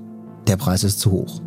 [0.47, 1.41] der Preis ist zu hoch.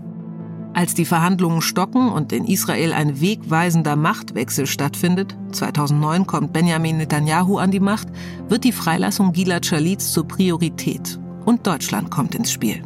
[0.72, 7.58] Als die Verhandlungen stocken und in Israel ein wegweisender Machtwechsel stattfindet, 2009 kommt Benjamin Netanyahu
[7.58, 8.08] an die Macht,
[8.48, 11.18] wird die Freilassung Gilad Schalits zur Priorität.
[11.44, 12.82] Und Deutschland kommt ins Spiel.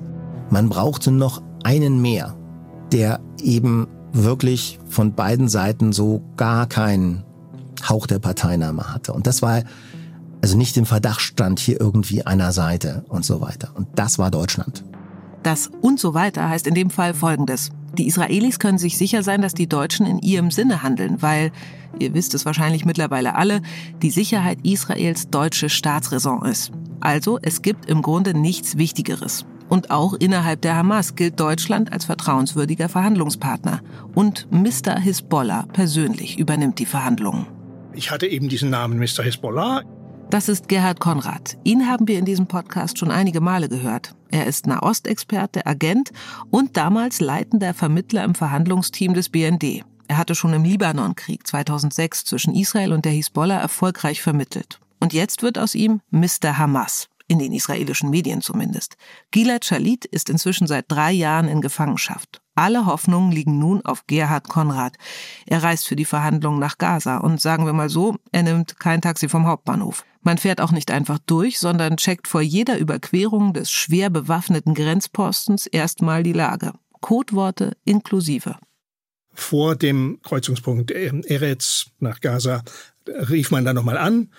[0.51, 2.35] Man brauchte noch einen mehr,
[2.91, 7.25] der eben wirklich von beiden Seiten so gar keinen
[7.87, 9.13] Hauch der Parteinahme hatte.
[9.13, 9.63] Und das war
[10.41, 13.71] also nicht im Verdacht stand hier irgendwie einer Seite und so weiter.
[13.75, 14.85] Und das war Deutschland.
[15.45, 17.71] Das und so weiter heißt in dem Fall Folgendes.
[17.99, 21.53] Die Israelis können sich sicher sein, dass die Deutschen in ihrem Sinne handeln, weil,
[21.99, 23.61] ihr wisst es wahrscheinlich mittlerweile alle,
[24.03, 26.73] die Sicherheit Israels deutsche Staatsräson ist.
[27.01, 29.45] Also es gibt im Grunde nichts Wichtigeres.
[29.69, 33.83] Und auch innerhalb der Hamas gilt Deutschland als vertrauenswürdiger Verhandlungspartner.
[34.15, 34.99] Und Mr.
[34.99, 37.47] Hisbollah persönlich übernimmt die Verhandlungen.
[37.93, 39.23] Ich hatte eben diesen Namen Mr.
[39.23, 39.83] Hisbollah.
[40.31, 41.59] Das ist Gerhard Konrad.
[41.65, 44.15] Ihn haben wir in diesem Podcast schon einige Male gehört.
[44.35, 46.11] Er ist Nahostexperte, Agent
[46.51, 49.85] und damals leitender Vermittler im Verhandlungsteam des BND.
[50.09, 54.81] Er hatte schon im Libanonkrieg 2006 zwischen Israel und der Hisbollah erfolgreich vermittelt.
[54.99, 56.59] Und jetzt wird aus ihm Mr.
[56.59, 58.97] Hamas, in den israelischen Medien zumindest.
[59.31, 62.43] Gilad Shalit ist inzwischen seit drei Jahren in Gefangenschaft.
[62.57, 64.97] Alle Hoffnungen liegen nun auf Gerhard Konrad.
[65.47, 69.01] Er reist für die Verhandlungen nach Gaza und sagen wir mal so, er nimmt kein
[69.01, 70.05] Taxi vom Hauptbahnhof.
[70.25, 75.67] Man fährt auch nicht einfach durch, sondern checkt vor jeder Überquerung des schwer bewaffneten Grenzpostens
[75.67, 76.73] erstmal die Lage.
[77.01, 78.57] Codeworte inklusive.
[79.35, 82.63] Vor dem Kreuzungspunkt Eretz nach Gaza
[83.07, 84.31] rief man dann nochmal an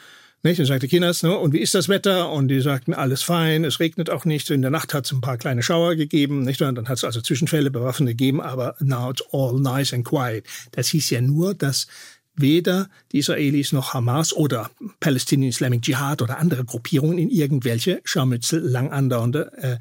[0.45, 0.59] nicht?
[0.59, 2.31] Und sagte Kinas, und wie ist das Wetter?
[2.31, 4.51] Und die sagten, alles fein, es regnet auch nicht.
[4.51, 6.61] In der Nacht hat es ein paar kleine Schauer gegeben, nicht?
[6.61, 10.45] Und dann hat es also Zwischenfälle bewaffnet gegeben, aber now it's all nice and quiet.
[10.71, 11.87] Das hieß ja nur, dass
[12.35, 14.69] weder die Israelis noch Hamas oder
[14.99, 19.77] Palestinian Islamic Jihad oder andere Gruppierungen in irgendwelche Scharmützel lang andauernde äh,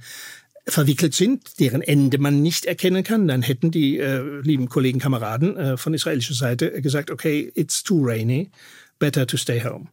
[0.66, 5.56] verwickelt sind, deren Ende man nicht erkennen kann, dann hätten die äh, lieben Kollegen, Kameraden
[5.56, 8.50] äh, von israelischer Seite gesagt, okay, it's too rainy,
[8.98, 9.88] better to stay home.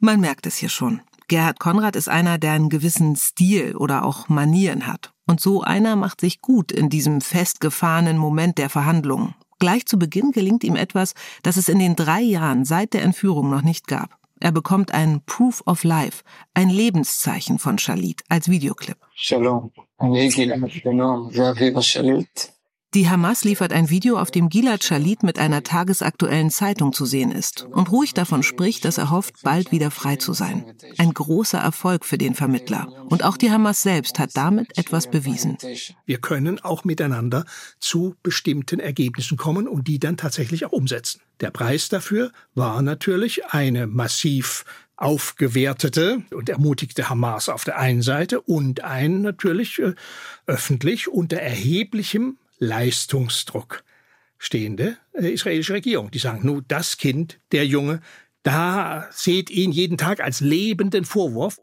[0.00, 1.00] Man merkt es hier schon.
[1.28, 5.12] Gerhard Konrad ist einer, der einen gewissen Stil oder auch Manieren hat.
[5.26, 9.34] Und so einer macht sich gut in diesem festgefahrenen Moment der Verhandlungen.
[9.58, 13.50] Gleich zu Beginn gelingt ihm etwas, das es in den drei Jahren seit der Entführung
[13.50, 14.18] noch nicht gab.
[14.40, 16.22] Er bekommt ein Proof of Life,
[16.54, 18.96] ein Lebenszeichen von Shalit als Videoclip.
[19.14, 19.72] Shalom.
[22.94, 27.32] Die Hamas liefert ein Video, auf dem Gilad Shalit mit einer tagesaktuellen Zeitung zu sehen
[27.32, 30.64] ist und ruhig davon spricht, dass er hofft, bald wieder frei zu sein.
[30.96, 32.88] Ein großer Erfolg für den Vermittler.
[33.10, 35.58] Und auch die Hamas selbst hat damit etwas bewiesen.
[36.06, 37.44] Wir können auch miteinander
[37.78, 41.20] zu bestimmten Ergebnissen kommen und die dann tatsächlich auch umsetzen.
[41.40, 44.64] Der Preis dafür war natürlich eine massiv
[44.96, 49.94] aufgewertete und ermutigte Hamas auf der einen Seite und ein natürlich äh,
[50.46, 53.84] öffentlich unter erheblichem Leistungsdruck
[54.38, 56.10] stehende äh, israelische Regierung.
[56.10, 58.00] Die sagen, nur das Kind, der Junge,
[58.42, 61.60] da seht ihn jeden Tag als lebenden Vorwurf.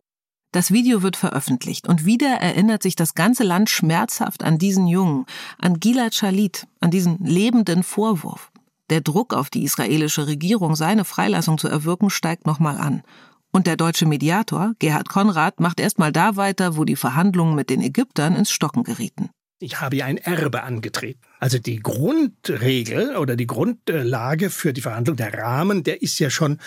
[0.52, 5.26] Das Video wird veröffentlicht und wieder erinnert sich das ganze Land schmerzhaft an diesen Jungen,
[5.58, 8.52] an Gilad Shalit, an diesen lebenden Vorwurf.
[8.90, 13.04] Der Druck auf die israelische Regierung, seine Freilassung zu erwirken, steigt nochmal an.
[13.52, 17.82] Und der deutsche Mediator, Gerhard Konrad, macht erstmal da weiter, wo die Verhandlungen mit den
[17.82, 19.30] Ägyptern ins Stocken gerieten.
[19.60, 21.22] Ich habe ja ein Erbe angetreten.
[21.40, 26.60] Also die Grundregel oder die Grundlage für die Verhandlung, der Rahmen, der ist ja schon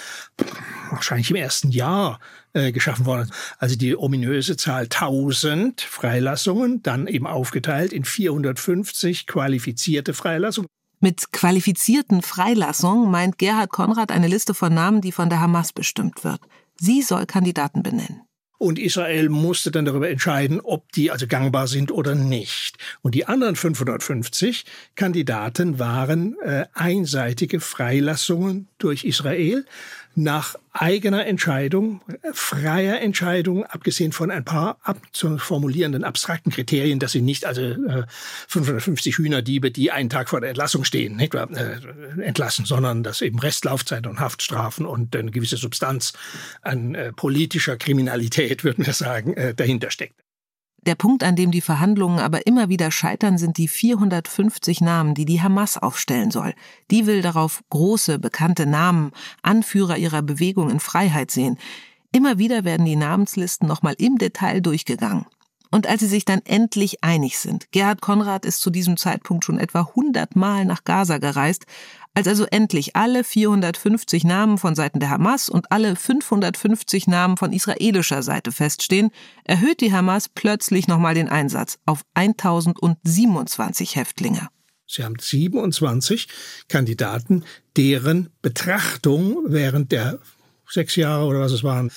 [0.90, 2.18] wahrscheinlich im ersten Jahr
[2.54, 3.30] äh, geschaffen worden.
[3.58, 10.68] Also die ominöse Zahl 1000 Freilassungen, dann eben aufgeteilt in 450 qualifizierte Freilassungen.
[11.00, 16.24] Mit qualifizierten Freilassungen meint Gerhard Konrad eine Liste von Namen, die von der Hamas bestimmt
[16.24, 16.40] wird.
[16.76, 18.22] Sie soll Kandidaten benennen.
[18.58, 22.76] Und Israel musste dann darüber entscheiden, ob die also gangbar sind oder nicht.
[23.02, 24.64] Und die anderen 550
[24.96, 29.64] Kandidaten waren äh, einseitige Freilassungen durch Israel
[30.18, 32.00] nach eigener Entscheidung,
[32.32, 38.04] freier Entscheidung, abgesehen von ein paar abzuformulierenden abstrakten Kriterien, dass sie nicht also äh,
[38.48, 41.78] 550 Hühnerdiebe, die einen Tag vor der Entlassung stehen, nicht, äh,
[42.20, 46.12] entlassen, sondern dass eben Restlaufzeit und Haftstrafen und eine gewisse Substanz
[46.62, 50.27] an äh, politischer Kriminalität, würden wir sagen, äh, dahinter steckt.
[50.86, 55.24] Der Punkt, an dem die Verhandlungen aber immer wieder scheitern, sind die 450 Namen, die
[55.24, 56.54] die Hamas aufstellen soll.
[56.90, 59.12] Die will darauf große, bekannte Namen,
[59.42, 61.58] Anführer ihrer Bewegung in Freiheit sehen.
[62.12, 65.26] Immer wieder werden die Namenslisten nochmal im Detail durchgegangen.
[65.70, 69.58] Und als sie sich dann endlich einig sind, Gerhard Konrad ist zu diesem Zeitpunkt schon
[69.58, 71.66] etwa 100 Mal nach Gaza gereist,
[72.14, 77.52] als also endlich alle 450 Namen von Seiten der Hamas und alle 550 Namen von
[77.52, 79.10] israelischer Seite feststehen,
[79.44, 84.48] erhöht die Hamas plötzlich nochmal den Einsatz auf 1027 Häftlinge.
[84.86, 86.28] Sie haben 27
[86.68, 87.44] Kandidaten,
[87.76, 90.18] deren Betrachtung während der
[90.66, 91.92] sechs Jahre oder was es waren,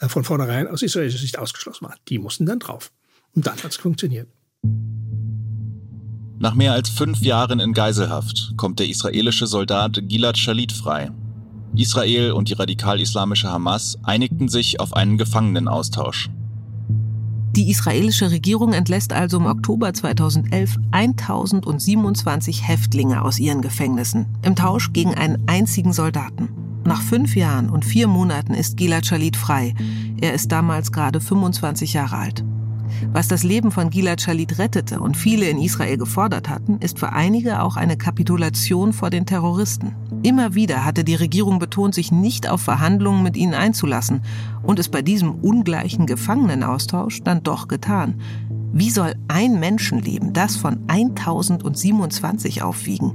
[0.00, 1.96] äh, von vornherein aus israelischer Sicht ausgeschlossen war.
[2.08, 2.92] Die mussten dann drauf.
[3.34, 4.28] Und dann hat es funktioniert.
[6.42, 11.12] Nach mehr als fünf Jahren in Geiselhaft kommt der israelische Soldat Gilad Shalit frei.
[11.76, 16.30] Israel und die radikal-islamische Hamas einigten sich auf einen Gefangenenaustausch.
[17.54, 24.92] Die israelische Regierung entlässt also im Oktober 2011 1027 Häftlinge aus ihren Gefängnissen im Tausch
[24.92, 26.48] gegen einen einzigen Soldaten.
[26.84, 29.74] Nach fünf Jahren und vier Monaten ist Gilad Shalit frei.
[30.20, 32.44] Er ist damals gerade 25 Jahre alt.
[33.12, 37.12] Was das Leben von Gilad Shalit rettete und viele in Israel gefordert hatten, ist für
[37.12, 39.94] einige auch eine Kapitulation vor den Terroristen.
[40.22, 44.22] Immer wieder hatte die Regierung betont, sich nicht auf Verhandlungen mit ihnen einzulassen
[44.62, 48.20] und es bei diesem ungleichen Gefangenenaustausch dann doch getan.
[48.72, 53.14] Wie soll ein Menschenleben das von 1027 aufwiegen?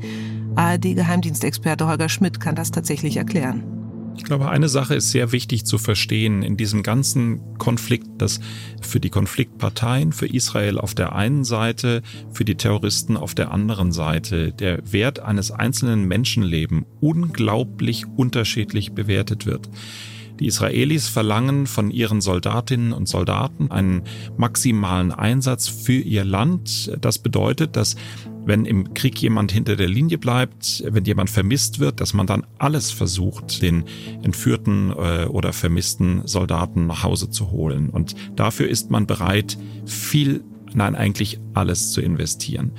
[0.56, 3.77] ARD-Geheimdienstexperte Holger Schmidt kann das tatsächlich erklären.
[4.18, 8.40] Ich glaube, eine Sache ist sehr wichtig zu verstehen in diesem ganzen Konflikt, dass
[8.82, 12.02] für die Konfliktparteien, für Israel auf der einen Seite,
[12.32, 19.46] für die Terroristen auf der anderen Seite der Wert eines einzelnen Menschenleben unglaublich unterschiedlich bewertet
[19.46, 19.70] wird.
[20.40, 24.04] Die Israelis verlangen von ihren Soldatinnen und Soldaten einen
[24.36, 26.92] maximalen Einsatz für ihr Land.
[27.02, 27.96] Das bedeutet, dass
[28.48, 32.46] wenn im Krieg jemand hinter der Linie bleibt, wenn jemand vermisst wird, dass man dann
[32.58, 33.84] alles versucht, den
[34.24, 37.90] entführten äh, oder vermissten Soldaten nach Hause zu holen.
[37.90, 40.44] Und dafür ist man bereit, viel
[40.74, 42.72] nein, eigentlich alles zu investieren.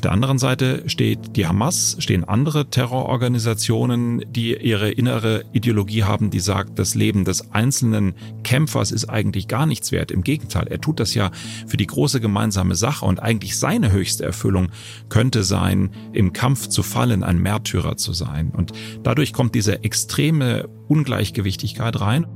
[0.00, 6.30] Auf der anderen Seite steht die Hamas, stehen andere Terrororganisationen, die ihre innere Ideologie haben,
[6.30, 10.10] die sagt, das Leben des einzelnen Kämpfers ist eigentlich gar nichts wert.
[10.10, 11.30] Im Gegenteil, er tut das ja
[11.66, 14.70] für die große gemeinsame Sache und eigentlich seine höchste Erfüllung
[15.10, 18.52] könnte sein, im Kampf zu fallen, ein Märtyrer zu sein.
[18.56, 18.72] Und
[19.02, 22.26] dadurch kommt diese extreme Ungleichgewichtigkeit rein.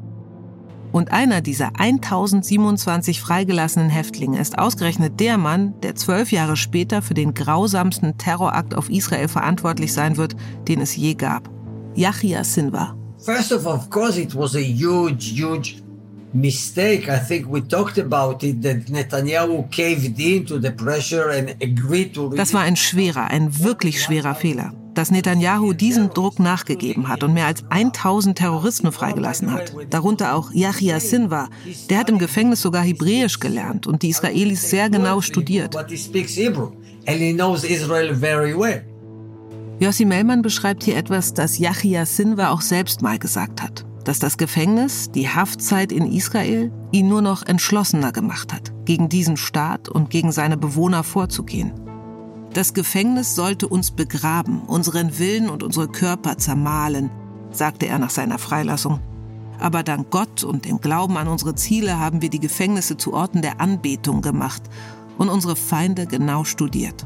[0.95, 7.15] Und einer dieser 1027 freigelassenen Häftlinge ist ausgerechnet der Mann, der zwölf Jahre später für
[7.15, 10.37] den grausamsten Terrorakt auf Israel verantwortlich sein wird,
[10.69, 11.51] den es je gab.
[11.97, 12.97] Yahya Sinwar.
[13.19, 15.83] First of, of course, it was a huge, huge
[16.33, 17.09] mistake.
[17.09, 22.15] I think we talked about it that Netanyahu caved in to the pressure and agreed
[22.15, 22.29] to.
[22.29, 27.35] Das war ein schwerer, ein wirklich schwerer Fehler dass Netanyahu diesem Druck nachgegeben hat und
[27.35, 29.75] mehr als 1000 Terroristen freigelassen hat.
[29.91, 31.49] Darunter auch Yahya Sinwar.
[31.91, 35.77] Der hat im Gefängnis sogar Hebräisch gelernt und die Israelis sehr genau studiert.
[39.81, 43.85] Yossi Mellmann beschreibt hier etwas, das Yahya Sinwar auch selbst mal gesagt hat.
[44.05, 49.37] Dass das Gefängnis, die Haftzeit in Israel, ihn nur noch entschlossener gemacht hat, gegen diesen
[49.37, 51.73] Staat und gegen seine Bewohner vorzugehen.
[52.55, 57.11] Das Gefängnis sollte uns begraben, unseren Willen und unsere Körper zermahlen,
[57.51, 59.01] sagte er nach seiner Freilassung.
[59.59, 63.43] Aber dank Gott und dem Glauben an unsere Ziele haben wir die Gefängnisse zu Orten
[63.43, 64.63] der Anbetung gemacht
[65.19, 67.05] und unsere Feinde genau studiert.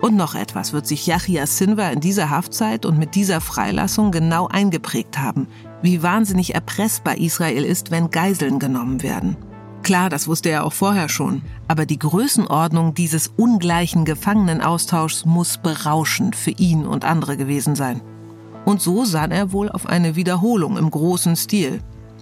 [0.00, 4.46] Und noch etwas wird sich Yahya Sinwar in dieser Haftzeit und mit dieser Freilassung genau
[4.46, 5.48] eingeprägt haben,
[5.82, 9.36] wie wahnsinnig erpressbar Israel ist, wenn Geiseln genommen werden.
[9.82, 11.42] Klar, das wusste er auch vorher schon.
[11.66, 18.02] Aber die Größenordnung dieses ungleichen Gefangenenaustauschs muss berauschend für ihn und andere gewesen sein.
[18.64, 21.80] Und so sah er wohl auf eine Wiederholung im großen Stil.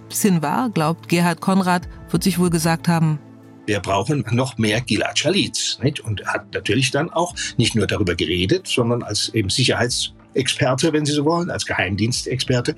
[0.09, 3.19] Sinwar, glaubt Gerhard Konrad, wird sich wohl gesagt haben,
[3.65, 5.77] wir brauchen noch mehr Gilad Schalitz.
[6.03, 11.05] Und hat natürlich dann auch nicht nur darüber geredet, sondern als eben Sicherheits- Experte, wenn
[11.05, 12.75] Sie so wollen, als Geheimdienstexperte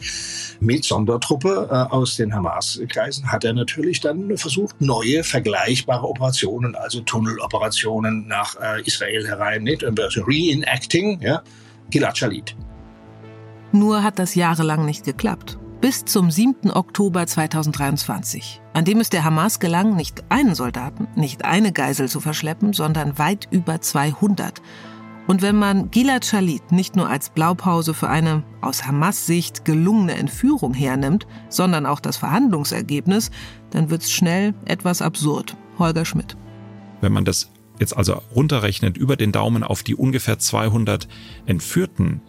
[0.59, 7.01] mit Sondertruppe äh, aus den Hamas-Kreisen, hat er natürlich dann versucht, neue vergleichbare Operationen, also
[7.01, 9.83] Tunneloperationen nach äh, Israel herein, nicht?
[9.83, 11.43] Reenacting, ja,
[11.89, 12.55] Gilad Shalit.
[13.71, 15.57] Nur hat das jahrelang nicht geklappt.
[15.81, 16.71] Bis zum 7.
[16.71, 22.19] Oktober 2023, an dem es der Hamas gelang, nicht einen Soldaten, nicht eine Geisel zu
[22.19, 24.61] verschleppen, sondern weit über 200.
[25.29, 30.15] Und wenn man Gilad Shalit nicht nur als Blaupause für eine aus Hamas Sicht gelungene
[30.15, 33.29] Entführung hernimmt, sondern auch das Verhandlungsergebnis,
[33.69, 35.55] dann wird es schnell etwas absurd.
[35.77, 36.35] Holger Schmidt.
[37.01, 41.07] Wenn man das jetzt also runterrechnet über den Daumen auf die ungefähr 200
[41.45, 42.21] Entführten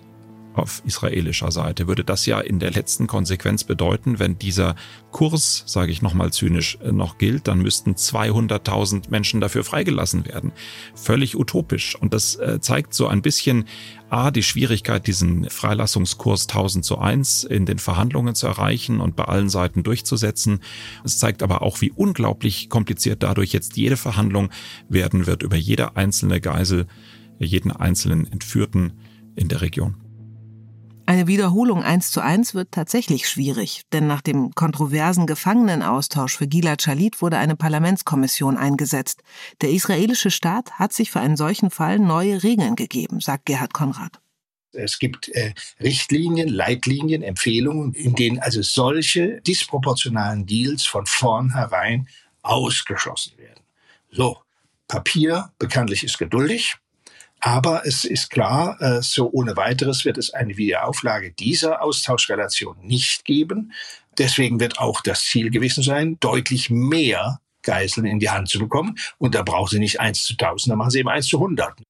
[0.55, 4.75] auf israelischer Seite würde das ja in der letzten Konsequenz bedeuten, wenn dieser
[5.13, 10.53] Kurs, sage ich nochmal zynisch, äh, noch gilt, dann müssten 200.000 Menschen dafür freigelassen werden.
[10.95, 11.97] Völlig utopisch.
[11.97, 13.65] Und das äh, zeigt so ein bisschen
[14.09, 19.25] A, die Schwierigkeit, diesen Freilassungskurs 1000 zu 1 in den Verhandlungen zu erreichen und bei
[19.25, 20.61] allen Seiten durchzusetzen.
[21.05, 24.51] Es zeigt aber auch, wie unglaublich kompliziert dadurch jetzt jede Verhandlung
[24.89, 26.87] werden wird über jede einzelne Geisel,
[27.39, 28.95] jeden einzelnen Entführten
[29.37, 30.10] in der Region.
[31.11, 36.83] Eine Wiederholung eins zu eins wird tatsächlich schwierig, denn nach dem kontroversen Gefangenenaustausch für Gilad
[36.83, 39.25] Shalit wurde eine Parlamentskommission eingesetzt.
[39.61, 44.21] Der israelische Staat hat sich für einen solchen Fall neue Regeln gegeben, sagt Gerhard Konrad.
[44.71, 52.07] Es gibt äh, Richtlinien, Leitlinien, Empfehlungen, in denen also solche disproportionalen Deals von vornherein
[52.43, 53.65] ausgeschlossen werden.
[54.13, 54.39] So,
[54.87, 56.77] Papier bekanntlich ist geduldig.
[57.41, 63.24] Aber es ist klar, äh, so ohne weiteres wird es eine Wiederauflage dieser Austauschrelation nicht
[63.24, 63.72] geben.
[64.18, 68.97] Deswegen wird auch das Ziel gewesen sein, deutlich mehr Geiseln in die Hand zu bekommen.
[69.18, 71.80] Und da brauchen Sie nicht eins zu tausend, da machen Sie eben eins zu hundert.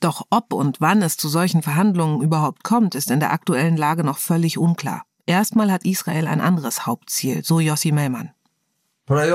[0.00, 4.04] Doch ob und wann es zu solchen Verhandlungen überhaupt kommt, ist in der aktuellen Lage
[4.04, 5.04] noch völlig unklar.
[5.26, 8.30] Erstmal hat Israel ein anderes Hauptziel, so Yossi Mellmann.
[9.06, 9.28] Das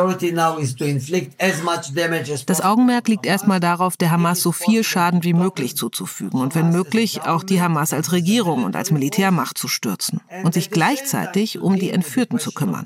[2.62, 7.22] Augenmerk liegt erstmal darauf, der Hamas so viel Schaden wie möglich zuzufügen und wenn möglich
[7.22, 11.92] auch die Hamas als Regierung und als Militärmacht zu stürzen und sich gleichzeitig um die
[11.92, 12.84] Entführten zu kümmern.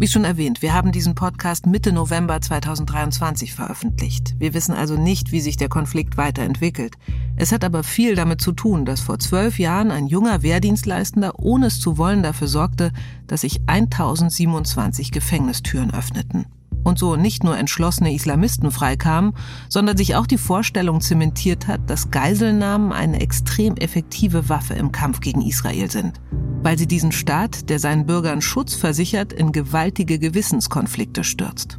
[0.00, 4.34] Wie schon erwähnt, wir haben diesen Podcast Mitte November 2023 veröffentlicht.
[4.38, 6.94] Wir wissen also nicht, wie sich der Konflikt weiterentwickelt.
[7.36, 11.66] Es hat aber viel damit zu tun, dass vor zwölf Jahren ein junger Wehrdienstleistender ohne
[11.66, 12.92] es zu wollen dafür sorgte,
[13.26, 16.46] dass sich 1027 Gefängnistüren öffneten
[16.84, 19.34] und so nicht nur entschlossene Islamisten freikamen,
[19.68, 25.20] sondern sich auch die Vorstellung zementiert hat, dass Geiselnahmen eine extrem effektive Waffe im Kampf
[25.20, 26.20] gegen Israel sind,
[26.62, 31.78] weil sie diesen Staat, der seinen Bürgern Schutz versichert, in gewaltige Gewissenskonflikte stürzt.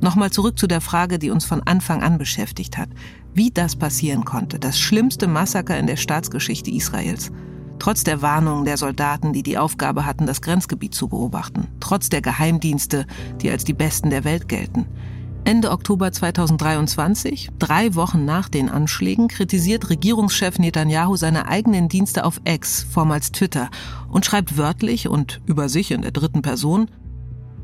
[0.00, 2.90] Nochmal zurück zu der Frage, die uns von Anfang an beschäftigt hat.
[3.32, 7.32] Wie das passieren konnte, das schlimmste Massaker in der Staatsgeschichte Israels–
[7.78, 11.68] Trotz der Warnungen der Soldaten, die die Aufgabe hatten, das Grenzgebiet zu beobachten.
[11.80, 13.06] Trotz der Geheimdienste,
[13.40, 14.86] die als die besten der Welt gelten.
[15.46, 22.40] Ende Oktober 2023, drei Wochen nach den Anschlägen, kritisiert Regierungschef Netanyahu seine eigenen Dienste auf
[22.44, 23.70] X, vormals Twitter,
[24.08, 26.90] und schreibt wörtlich und über sich in der dritten Person,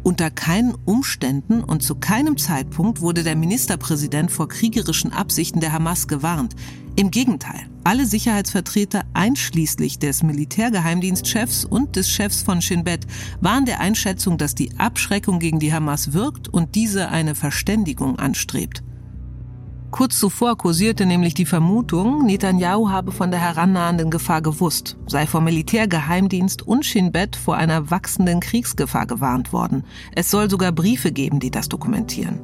[0.02, 6.08] unter keinen Umständen und zu keinem Zeitpunkt wurde der Ministerpräsident vor kriegerischen Absichten der Hamas
[6.08, 6.54] gewarnt.
[6.96, 13.06] Im Gegenteil, alle Sicherheitsvertreter einschließlich des Militärgeheimdienstchefs und des Chefs von Shin Bet
[13.40, 18.82] waren der Einschätzung, dass die Abschreckung gegen die Hamas wirkt und diese eine Verständigung anstrebt.
[19.92, 25.44] Kurz zuvor kursierte nämlich die Vermutung, Netanyahu habe von der herannahenden Gefahr gewusst, sei vom
[25.44, 29.84] Militärgeheimdienst und Shin Bet vor einer wachsenden Kriegsgefahr gewarnt worden.
[30.14, 32.40] Es soll sogar Briefe geben, die das dokumentieren.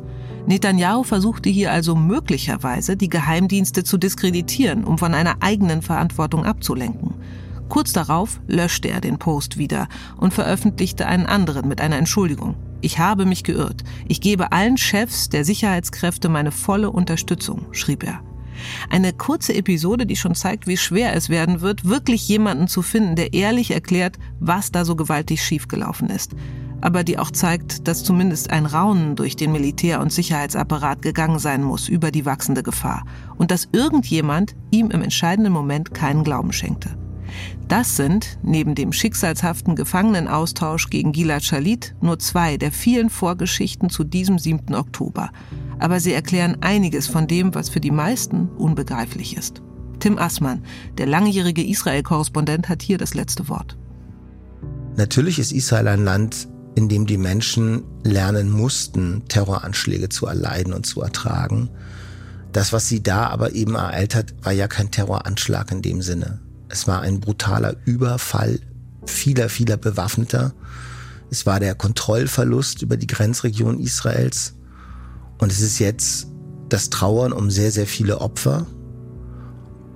[0.47, 7.15] Netanyahu versuchte hier also möglicherweise, die Geheimdienste zu diskreditieren, um von einer eigenen Verantwortung abzulenken.
[7.69, 12.57] Kurz darauf löschte er den Post wieder und veröffentlichte einen anderen mit einer Entschuldigung.
[12.81, 13.83] Ich habe mich geirrt.
[14.07, 18.21] Ich gebe allen Chefs der Sicherheitskräfte meine volle Unterstützung, schrieb er.
[18.91, 23.17] Eine kurze Episode, die schon zeigt, wie schwer es werden wird, wirklich jemanden zu finden,
[23.17, 26.33] der ehrlich erklärt, was da so gewaltig schiefgelaufen ist.
[26.81, 31.63] Aber die auch zeigt, dass zumindest ein Raunen durch den Militär- und Sicherheitsapparat gegangen sein
[31.63, 33.05] muss über die wachsende Gefahr
[33.37, 36.97] und dass irgendjemand ihm im entscheidenden Moment keinen Glauben schenkte.
[37.69, 44.05] Das sind, neben dem schicksalshaften Gefangenenaustausch gegen Gilad Shalit, nur zwei der vielen Vorgeschichten zu
[44.05, 44.75] diesem 7.
[44.75, 45.31] Oktober.
[45.79, 49.61] Aber sie erklären einiges von dem, was für die meisten unbegreiflich ist.
[50.01, 50.65] Tim Assmann,
[50.97, 53.77] der langjährige Israel-Korrespondent, hat hier das letzte Wort.
[54.97, 60.87] Natürlich ist Israel ein Land, in dem die Menschen lernen mussten, Terroranschläge zu erleiden und
[60.87, 61.69] zu ertragen.
[62.53, 66.41] Das, was sie da aber eben ereilt hat, war ja kein Terroranschlag in dem Sinne.
[66.69, 68.61] Es war ein brutaler Überfall
[69.07, 70.53] vieler, vieler Bewaffneter.
[71.31, 74.55] Es war der Kontrollverlust über die Grenzregion Israels.
[75.39, 76.29] Und es ist jetzt
[76.69, 78.67] das Trauern um sehr, sehr viele Opfer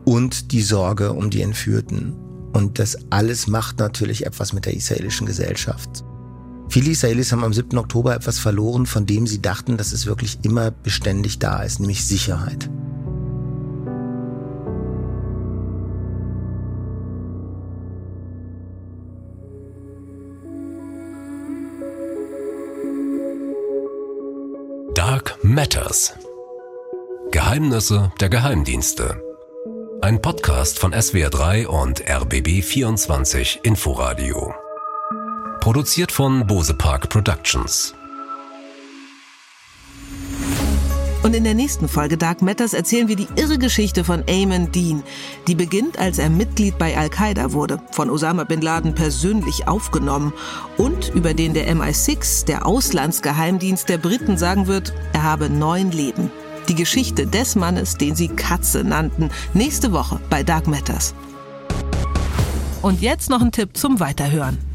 [0.05, 2.14] und die Sorge um die Entführten.
[2.53, 6.05] Und das alles macht natürlich etwas mit der israelischen Gesellschaft.
[6.68, 7.77] Viele Israelis haben am 7.
[7.77, 12.05] Oktober etwas verloren, von dem sie dachten, dass es wirklich immer beständig da ist, nämlich
[12.05, 12.70] Sicherheit.
[25.53, 26.14] Matters.
[27.30, 29.22] Geheimnisse der Geheimdienste.
[30.00, 34.55] Ein Podcast von SWR3 und RBB24 Inforadio.
[35.61, 37.94] Produziert von Bose Park Productions.
[41.23, 45.05] Und in der nächsten Folge Dark Matters erzählen wir die irre Geschichte von Ayman Dean,
[45.47, 50.33] die beginnt, als er Mitglied bei Al-Qaida wurde, von Osama bin Laden persönlich aufgenommen
[50.79, 56.33] und über den der MI6, der Auslandsgeheimdienst der Briten, sagen wird, er habe neun Leben.
[56.68, 61.14] Die Geschichte des Mannes, den sie Katze nannten, nächste Woche bei Dark Matters.
[62.83, 64.72] Und jetzt noch ein Tipp zum Weiterhören.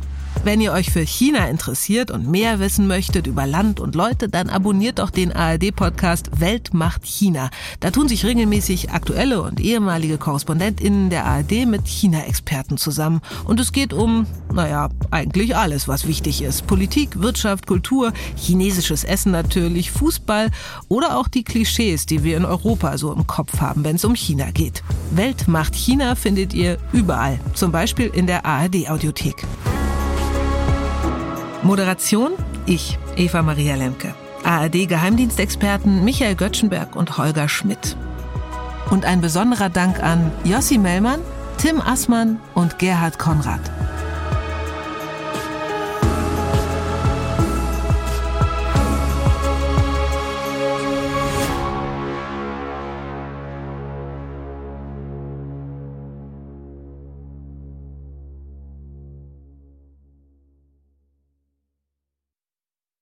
[0.48, 4.48] Wenn ihr euch für China interessiert und mehr wissen möchtet über Land und Leute, dann
[4.50, 7.50] abonniert doch den ARD-Podcast Welt macht China.
[7.82, 13.20] Da tun sich regelmäßig aktuelle und ehemalige KorrespondentInnen der ARD mit China-Experten zusammen.
[13.43, 16.66] Und es geht um, naja, eigentlich alles, was wichtig ist.
[16.66, 20.50] Politik, Wirtschaft, Kultur, chinesisches Essen natürlich, Fußball
[20.88, 24.16] oder auch die Klischees, die wir in Europa so im Kopf haben, wenn es um
[24.16, 24.82] China geht.
[25.12, 29.45] Welt macht China findet ihr überall, zum Beispiel in der ARD-Audiothek.
[31.68, 32.32] Moderation
[32.65, 34.15] ich, Eva Maria Lemke.
[34.45, 37.97] ARD-Geheimdienstexperten Michael Göttschenberg und Holger Schmidt.
[38.89, 41.20] Und ein besonderer Dank an Jossi Mellmann,
[41.57, 43.59] Tim Assmann und Gerhard Konrad.